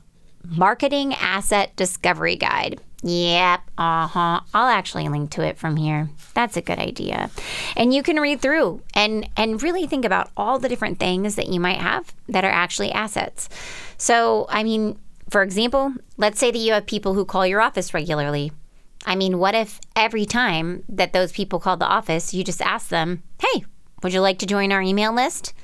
Marketing 0.45 1.15
Asset 1.15 1.75
Discovery 1.75 2.37
Guide. 2.37 2.81
Yep, 3.03 3.61
uh 3.79 4.07
huh. 4.07 4.41
I'll 4.53 4.69
actually 4.69 5.09
link 5.09 5.31
to 5.31 5.43
it 5.43 5.57
from 5.57 5.77
here. 5.77 6.11
That's 6.35 6.57
a 6.57 6.63
good 6.63 6.79
idea. 6.79 7.31
And 7.77 7.95
you 7.95 8.03
can 8.03 8.21
read 8.21 8.43
through 8.43 8.83
and 8.95 9.29
and 9.37 9.63
really 9.63 9.87
think 9.87 10.05
about 10.05 10.31
all 10.37 10.59
the 10.59 10.69
different 10.69 10.99
things 10.99 11.37
that 11.37 11.49
you 11.49 11.61
might 11.61 11.79
have 11.79 12.15
that 12.29 12.45
are 12.45 12.51
actually 12.51 12.93
assets. 12.93 13.49
So, 13.97 14.47
I 14.51 14.65
mean, 14.65 14.99
for 15.31 15.43
example, 15.43 15.95
let's 16.19 16.39
say 16.39 16.51
that 16.51 16.59
you 16.59 16.75
have 16.75 16.87
people 16.87 17.15
who 17.15 17.25
call 17.25 17.47
your 17.47 17.63
office 17.63 17.95
regularly. 17.95 18.53
I 19.07 19.17
mean, 19.17 19.39
what 19.39 19.55
if 19.55 19.81
every 19.97 20.27
time 20.27 20.85
that 20.91 21.15
those 21.15 21.33
people 21.33 21.59
call 21.59 21.79
the 21.79 21.87
office, 21.87 22.35
you 22.35 22.45
just 22.45 22.61
ask 22.61 22.89
them, 22.89 23.23
"Hey, 23.41 23.65
would 24.03 24.13
you 24.13 24.21
like 24.21 24.39
to 24.41 24.47
join 24.47 24.73
our 24.73 24.83
email 24.83 25.15
list?" 25.15 25.55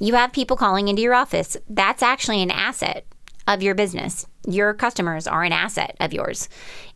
You 0.00 0.14
have 0.14 0.32
people 0.32 0.56
calling 0.56 0.88
into 0.88 1.02
your 1.02 1.14
office. 1.14 1.56
That's 1.68 2.02
actually 2.02 2.42
an 2.42 2.50
asset 2.50 3.06
of 3.46 3.62
your 3.62 3.76
business. 3.76 4.26
Your 4.46 4.74
customers 4.74 5.26
are 5.26 5.44
an 5.44 5.52
asset 5.52 5.96
of 6.00 6.12
yours. 6.12 6.48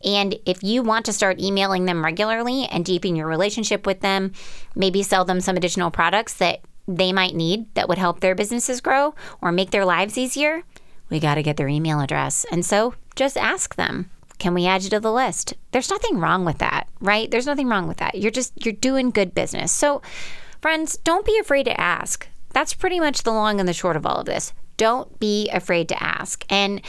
And 0.03 0.35
if 0.45 0.63
you 0.63 0.83
want 0.83 1.05
to 1.05 1.13
start 1.13 1.39
emailing 1.39 1.85
them 1.85 2.03
regularly 2.03 2.65
and 2.65 2.83
deepen 2.83 3.15
your 3.15 3.27
relationship 3.27 3.85
with 3.85 4.01
them, 4.01 4.33
maybe 4.75 5.03
sell 5.03 5.25
them 5.25 5.41
some 5.41 5.55
additional 5.55 5.91
products 5.91 6.33
that 6.35 6.61
they 6.87 7.11
might 7.11 7.35
need 7.35 7.73
that 7.75 7.89
would 7.89 7.97
help 7.97 8.19
their 8.19 8.35
businesses 8.35 8.81
grow 8.81 9.13
or 9.41 9.51
make 9.51 9.71
their 9.71 9.85
lives 9.85 10.17
easier, 10.17 10.63
we 11.09 11.19
got 11.19 11.35
to 11.35 11.43
get 11.43 11.57
their 11.57 11.67
email 11.67 11.99
address. 11.99 12.45
And 12.51 12.65
so 12.65 12.95
just 13.15 13.37
ask 13.37 13.75
them. 13.75 14.09
Can 14.39 14.53
we 14.53 14.67
add 14.67 14.83
you 14.83 14.89
to 14.91 14.99
the 14.99 15.11
list? 15.11 15.55
There's 15.71 15.89
nothing 15.89 16.19
wrong 16.19 16.45
with 16.45 16.59
that, 16.59 16.87
right? 16.99 17.29
There's 17.29 17.47
nothing 17.47 17.67
wrong 17.67 17.87
with 17.87 17.97
that. 17.97 18.15
You're 18.15 18.31
just 18.31 18.53
you're 18.63 18.73
doing 18.73 19.09
good 19.09 19.33
business. 19.33 19.71
So, 19.71 20.03
friends, 20.61 20.97
don't 20.97 21.25
be 21.25 21.39
afraid 21.39 21.63
to 21.63 21.79
ask. 21.79 22.27
That's 22.53 22.75
pretty 22.75 22.99
much 22.99 23.23
the 23.23 23.31
long 23.31 23.59
and 23.59 23.67
the 23.67 23.73
short 23.73 23.95
of 23.95 24.05
all 24.05 24.17
of 24.17 24.25
this. 24.27 24.53
Don't 24.77 25.17
be 25.19 25.49
afraid 25.49 25.89
to 25.89 26.03
ask 26.03 26.45
and 26.51 26.81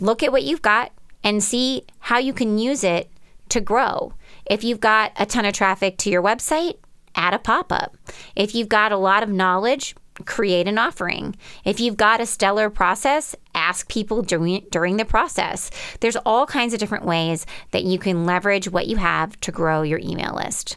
look 0.00 0.22
at 0.22 0.32
what 0.32 0.44
you've 0.44 0.62
got 0.62 0.92
and 1.24 1.42
see 1.42 1.82
how 1.98 2.18
you 2.18 2.32
can 2.32 2.58
use 2.58 2.84
it 2.84 3.10
to 3.50 3.60
grow. 3.60 4.12
If 4.46 4.64
you've 4.64 4.80
got 4.80 5.12
a 5.16 5.26
ton 5.26 5.44
of 5.44 5.54
traffic 5.54 5.98
to 5.98 6.10
your 6.10 6.22
website, 6.22 6.76
add 7.14 7.34
a 7.34 7.38
pop 7.38 7.72
up. 7.72 7.96
If 8.36 8.54
you've 8.54 8.68
got 8.68 8.92
a 8.92 8.96
lot 8.96 9.22
of 9.22 9.28
knowledge, 9.28 9.94
create 10.24 10.66
an 10.66 10.78
offering. 10.78 11.36
If 11.64 11.80
you've 11.80 11.96
got 11.96 12.20
a 12.20 12.26
stellar 12.26 12.70
process, 12.70 13.34
ask 13.54 13.88
people 13.88 14.22
during, 14.22 14.66
during 14.70 14.96
the 14.96 15.04
process. 15.04 15.70
There's 16.00 16.16
all 16.16 16.46
kinds 16.46 16.72
of 16.74 16.80
different 16.80 17.04
ways 17.04 17.46
that 17.70 17.84
you 17.84 17.98
can 17.98 18.26
leverage 18.26 18.70
what 18.70 18.86
you 18.86 18.96
have 18.96 19.38
to 19.40 19.52
grow 19.52 19.82
your 19.82 20.00
email 20.00 20.34
list. 20.34 20.76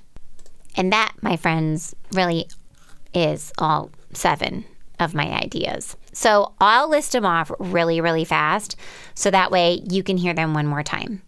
And 0.75 0.91
that, 0.93 1.13
my 1.21 1.37
friends, 1.37 1.95
really 2.13 2.47
is 3.13 3.51
all 3.57 3.91
seven 4.13 4.65
of 4.99 5.13
my 5.13 5.27
ideas. 5.31 5.95
So 6.13 6.53
I'll 6.59 6.89
list 6.89 7.13
them 7.13 7.25
off 7.25 7.51
really, 7.59 8.01
really 8.01 8.25
fast 8.25 8.75
so 9.13 9.31
that 9.31 9.51
way 9.51 9.81
you 9.89 10.03
can 10.03 10.17
hear 10.17 10.33
them 10.33 10.53
one 10.53 10.67
more 10.67 10.83
time. 10.83 11.21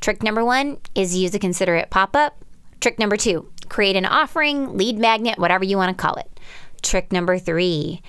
Trick 0.00 0.22
number 0.22 0.44
one 0.44 0.78
is 0.94 1.16
use 1.16 1.34
a 1.34 1.38
considerate 1.38 1.90
pop 1.90 2.14
up. 2.14 2.44
Trick 2.80 2.98
number 2.98 3.16
two, 3.16 3.50
create 3.68 3.96
an 3.96 4.04
offering, 4.04 4.76
lead 4.76 4.98
magnet, 4.98 5.38
whatever 5.38 5.64
you 5.64 5.76
want 5.76 5.96
to 5.96 6.02
call 6.02 6.16
it. 6.16 6.40
Trick 6.82 7.12
number 7.12 7.38
three, 7.38 8.02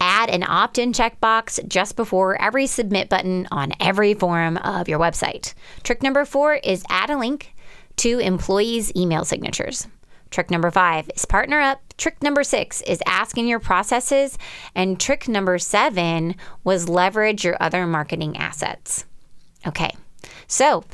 add 0.00 0.30
an 0.30 0.44
opt 0.44 0.78
in 0.78 0.92
checkbox 0.92 1.66
just 1.68 1.96
before 1.96 2.40
every 2.40 2.66
submit 2.66 3.08
button 3.08 3.48
on 3.50 3.72
every 3.80 4.14
form 4.14 4.56
of 4.58 4.88
your 4.88 4.98
website. 4.98 5.54
Trick 5.82 6.02
number 6.02 6.24
four 6.24 6.54
is 6.54 6.84
add 6.88 7.10
a 7.10 7.18
link 7.18 7.54
to 7.96 8.18
employees' 8.18 8.92
email 8.96 9.24
signatures. 9.24 9.88
Trick 10.30 10.50
number 10.50 10.70
five 10.70 11.10
is 11.14 11.24
partner 11.24 11.60
up. 11.60 11.80
Trick 11.96 12.22
number 12.22 12.44
six 12.44 12.80
is 12.82 13.02
ask 13.06 13.36
in 13.36 13.46
your 13.46 13.60
processes. 13.60 14.38
And 14.74 14.98
trick 14.98 15.28
number 15.28 15.58
seven 15.58 16.36
was 16.64 16.88
leverage 16.88 17.44
your 17.44 17.56
other 17.60 17.86
marketing 17.86 18.36
assets. 18.36 19.04
Okay, 19.66 19.90
so 20.46 20.84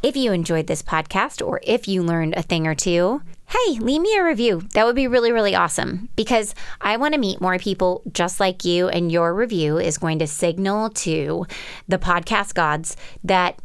If 0.00 0.14
you 0.14 0.32
enjoyed 0.32 0.68
this 0.68 0.80
podcast 0.82 1.44
or 1.44 1.58
if 1.64 1.88
you 1.88 2.04
learned 2.04 2.34
a 2.36 2.42
thing 2.42 2.68
or 2.68 2.74
two, 2.76 3.20
hey, 3.48 3.78
leave 3.80 4.00
me 4.00 4.16
a 4.16 4.22
review. 4.22 4.62
That 4.74 4.86
would 4.86 4.94
be 4.94 5.08
really, 5.08 5.32
really 5.32 5.56
awesome 5.56 6.08
because 6.14 6.54
I 6.80 6.96
want 6.98 7.14
to 7.14 7.20
meet 7.20 7.40
more 7.40 7.58
people 7.58 8.02
just 8.12 8.38
like 8.38 8.64
you, 8.64 8.88
and 8.88 9.10
your 9.10 9.34
review 9.34 9.76
is 9.76 9.98
going 9.98 10.20
to 10.20 10.28
signal 10.28 10.90
to 10.90 11.46
the 11.88 11.98
podcast 11.98 12.54
gods 12.54 12.96
that 13.24 13.58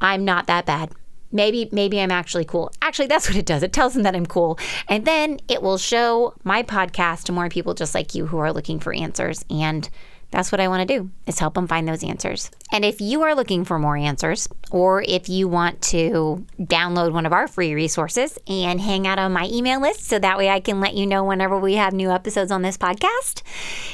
I'm 0.00 0.24
not 0.24 0.46
that 0.46 0.64
bad. 0.64 0.92
Maybe 1.32 1.68
maybe 1.72 2.00
I'm 2.00 2.10
actually 2.10 2.44
cool. 2.44 2.70
Actually, 2.82 3.08
that's 3.08 3.28
what 3.28 3.36
it 3.36 3.46
does. 3.46 3.62
It 3.62 3.72
tells 3.72 3.94
them 3.94 4.02
that 4.02 4.14
I'm 4.14 4.26
cool. 4.26 4.58
And 4.88 5.04
then 5.04 5.40
it 5.48 5.62
will 5.62 5.78
show 5.78 6.34
my 6.44 6.62
podcast 6.62 7.24
to 7.24 7.32
more 7.32 7.48
people 7.48 7.74
just 7.74 7.94
like 7.94 8.14
you 8.14 8.26
who 8.26 8.38
are 8.38 8.52
looking 8.52 8.78
for 8.78 8.92
answers 8.92 9.44
and 9.50 9.88
that's 10.32 10.50
what 10.50 10.60
I 10.60 10.68
want 10.68 10.88
to 10.88 10.98
do 10.98 11.10
is 11.26 11.38
help 11.38 11.54
them 11.54 11.68
find 11.68 11.86
those 11.86 12.02
answers. 12.02 12.50
And 12.72 12.84
if 12.84 13.00
you 13.00 13.22
are 13.22 13.34
looking 13.34 13.64
for 13.64 13.78
more 13.78 13.96
answers 13.96 14.48
or 14.70 15.02
if 15.02 15.28
you 15.28 15.46
want 15.46 15.80
to 15.82 16.44
download 16.58 17.12
one 17.12 17.26
of 17.26 17.32
our 17.32 17.46
free 17.46 17.74
resources 17.74 18.38
and 18.48 18.80
hang 18.80 19.06
out 19.06 19.18
on 19.18 19.32
my 19.32 19.46
email 19.52 19.80
list 19.80 20.06
so 20.06 20.18
that 20.18 20.38
way 20.38 20.48
I 20.48 20.58
can 20.58 20.80
let 20.80 20.94
you 20.94 21.06
know 21.06 21.22
whenever 21.22 21.58
we 21.58 21.74
have 21.74 21.92
new 21.92 22.10
episodes 22.10 22.50
on 22.50 22.62
this 22.62 22.78
podcast, 22.78 23.42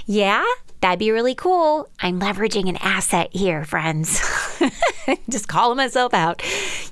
yeah, 0.07 0.45
That'd 0.81 1.01
be 1.01 1.11
really 1.11 1.35
cool. 1.35 1.89
I'm 2.01 2.21
leveraging 2.21 2.69
an 2.69 2.77
asset 2.77 3.31
here, 3.33 3.65
friends. 3.65 4.21
Just 5.29 5.49
calling 5.49 5.77
myself 5.77 6.15
out. 6.15 6.43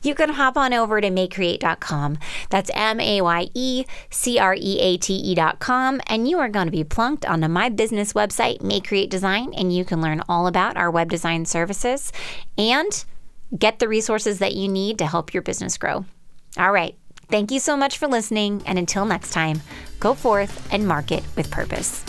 You 0.02 0.14
can 0.14 0.30
hop 0.30 0.56
on 0.56 0.72
over 0.74 1.00
to 1.00 1.08
mayecreate.com. 1.08 2.18
That's 2.50 2.70
M 2.74 2.98
A 2.98 3.20
Y 3.20 3.48
E 3.54 3.84
C 4.10 4.38
R 4.40 4.56
E 4.58 4.78
A 4.80 4.96
T 4.96 5.14
E.com. 5.14 6.00
And 6.08 6.28
you 6.28 6.38
are 6.40 6.48
going 6.48 6.66
to 6.66 6.72
be 6.72 6.82
plunked 6.82 7.24
onto 7.26 7.46
my 7.46 7.68
business 7.68 8.12
website, 8.12 8.58
MayeCreate 8.58 9.08
Design, 9.08 9.54
and 9.54 9.72
you 9.72 9.84
can 9.84 10.00
learn 10.00 10.20
all 10.28 10.48
about 10.48 10.76
our 10.76 10.90
web 10.90 11.08
design 11.08 11.44
services 11.44 11.75
and 12.58 13.04
get 13.56 13.78
the 13.78 13.88
resources 13.88 14.38
that 14.38 14.54
you 14.54 14.68
need 14.68 14.98
to 14.98 15.06
help 15.06 15.32
your 15.32 15.42
business 15.42 15.78
grow. 15.78 16.04
All 16.58 16.72
right. 16.72 16.96
Thank 17.28 17.50
you 17.50 17.60
so 17.60 17.76
much 17.76 17.98
for 17.98 18.06
listening. 18.06 18.62
And 18.66 18.78
until 18.78 19.04
next 19.04 19.30
time, 19.30 19.60
go 19.98 20.14
forth 20.14 20.72
and 20.72 20.86
market 20.86 21.24
with 21.36 21.50
purpose. 21.50 22.04